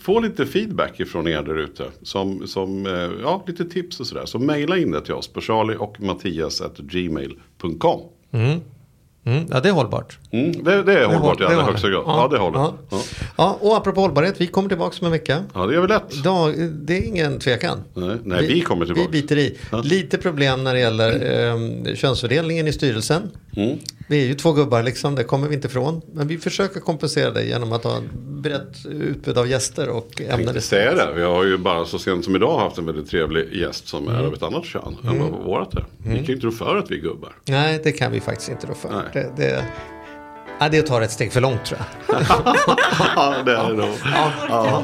få 0.00 0.20
lite 0.20 0.46
feedback 0.46 1.00
ifrån 1.00 1.28
er 1.28 1.42
där 1.42 1.58
ute. 1.58 1.84
Som, 2.02 2.46
som 2.46 2.86
eh, 2.86 3.10
ja, 3.22 3.44
lite 3.46 3.64
tips 3.64 4.00
och 4.00 4.06
sådär. 4.06 4.26
Så 4.26 4.38
mejla 4.38 4.78
in 4.78 4.90
det 4.90 5.00
till 5.00 5.14
oss 5.14 5.28
på 5.28 5.40
charlie 5.40 5.76
och 5.76 6.00
mattias 6.00 6.60
at 6.60 6.78
gmail.com. 6.78 8.00
Mm, 9.24 9.46
ja, 9.50 9.60
det 9.60 9.68
är 9.68 9.72
hållbart. 9.72 10.18
Mm, 10.30 10.64
det, 10.64 10.82
det 10.82 10.98
är 10.98 11.04
hållbart 11.06 11.40
i 11.40 11.44
allra 11.44 11.62
högsta 11.62 11.88
grad. 11.90 12.02
Ja, 12.06 12.28
det 12.30 12.38
håller. 12.38 12.58
Ja. 12.58 12.74
Ja. 12.90 13.00
Ja, 13.36 13.58
och 13.60 13.76
apropå 13.76 14.00
hållbarhet, 14.00 14.34
vi 14.40 14.46
kommer 14.46 14.68
tillbaka 14.68 14.96
om 15.00 15.06
en 15.06 15.12
vecka. 15.12 15.42
ja, 15.54 15.66
det 15.66 15.74
gör 15.74 15.80
vi 15.82 15.88
lätt. 15.88 16.02
Idag, 16.14 16.54
det 16.72 16.98
är 16.98 17.02
ingen 17.02 17.38
tvekan. 17.38 17.78
Nej, 17.94 18.16
nej, 18.24 18.46
vi 18.46 18.60
kommer 18.60 18.86
tillbaka. 18.86 19.08
Vi 19.10 19.20
biter 19.22 19.38
i. 19.38 19.58
Ja. 19.70 19.80
Lite 19.84 20.18
problem 20.18 20.64
när 20.64 20.74
det 20.74 20.80
gäller 20.80 21.12
eh, 21.88 21.94
könsfördelningen 21.94 22.68
i 22.68 22.72
styrelsen. 22.72 23.22
Mm. 23.56 23.78
Vi 24.12 24.22
är 24.22 24.26
ju 24.26 24.34
två 24.34 24.52
gubbar 24.52 24.82
liksom, 24.82 25.14
det 25.14 25.24
kommer 25.24 25.48
vi 25.48 25.54
inte 25.54 25.68
ifrån. 25.68 26.02
Men 26.12 26.26
vi 26.28 26.38
försöker 26.38 26.80
kompensera 26.80 27.30
det 27.30 27.44
genom 27.44 27.72
att 27.72 27.84
ha 27.84 27.96
ett 27.98 28.12
brett 28.14 28.86
utbud 28.86 29.38
av 29.38 29.48
gäster 29.48 29.88
och 29.88 30.08
Jag 30.16 30.24
ämnen. 30.28 30.44
tänkte 30.46 30.60
säga 30.60 30.94
det. 30.94 31.12
Vi 31.16 31.22
har 31.22 31.44
ju 31.44 31.58
bara 31.58 31.84
så 31.84 31.98
sent 31.98 32.24
som 32.24 32.36
idag 32.36 32.58
haft 32.58 32.78
en 32.78 32.86
väldigt 32.86 33.10
trevlig 33.10 33.52
gäst 33.52 33.88
som 33.88 34.08
Mm. 34.08 34.20
är 34.20 34.26
av 34.26 34.34
ett 34.34 34.42
annat 34.42 34.64
kön 34.64 34.96
än 35.04 35.18
vad 35.20 35.30
vårat 35.44 35.74
är. 35.74 35.84
Vi 35.98 36.16
kan 36.16 36.24
ju 36.24 36.34
inte 36.34 36.46
rå 36.46 36.50
för 36.50 36.76
att 36.76 36.90
vi 36.90 36.96
är 36.98 37.00
gubbar. 37.02 37.32
Nej, 37.44 37.80
det 37.84 37.92
kan 37.92 38.12
vi 38.12 38.20
faktiskt 38.20 38.50
inte 38.50 38.66
då 38.66 38.74
för. 38.74 38.88
Nej. 38.90 39.02
Det, 39.12 39.42
det, 39.42 39.64
ja, 40.60 40.68
det 40.68 40.82
tar 40.82 41.00
ett 41.00 41.10
steg 41.10 41.32
för 41.32 41.40
långt 41.40 41.64
tror 41.64 41.80
jag. 42.08 42.22
ja, 43.16 43.34
det 43.44 43.52
är 43.52 43.68
det 43.70 43.76
nog. 43.76 43.88
Ja. 44.48 44.82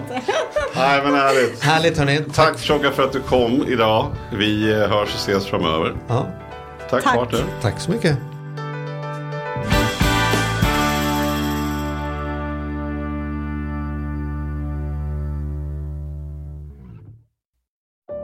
Nej, 0.77 1.01
men 1.05 1.15
härligt. 1.15 1.61
Härligt 1.63 1.99
hörni. 1.99 2.21
Tack 2.35 2.59
Tjocka 2.61 2.91
för 2.91 3.03
att 3.05 3.13
du 3.13 3.21
kom 3.21 3.65
idag. 3.69 4.07
Vi 4.33 4.71
eh, 4.73 4.79
hörs 4.79 5.09
och 5.09 5.21
ses 5.21 5.47
framöver. 5.47 5.95
Ja, 6.09 6.27
Tack, 6.91 7.05
Tack. 7.05 7.15
partner. 7.15 7.45
tack 7.63 7.81
så 7.81 7.91
mycket. 7.91 8.17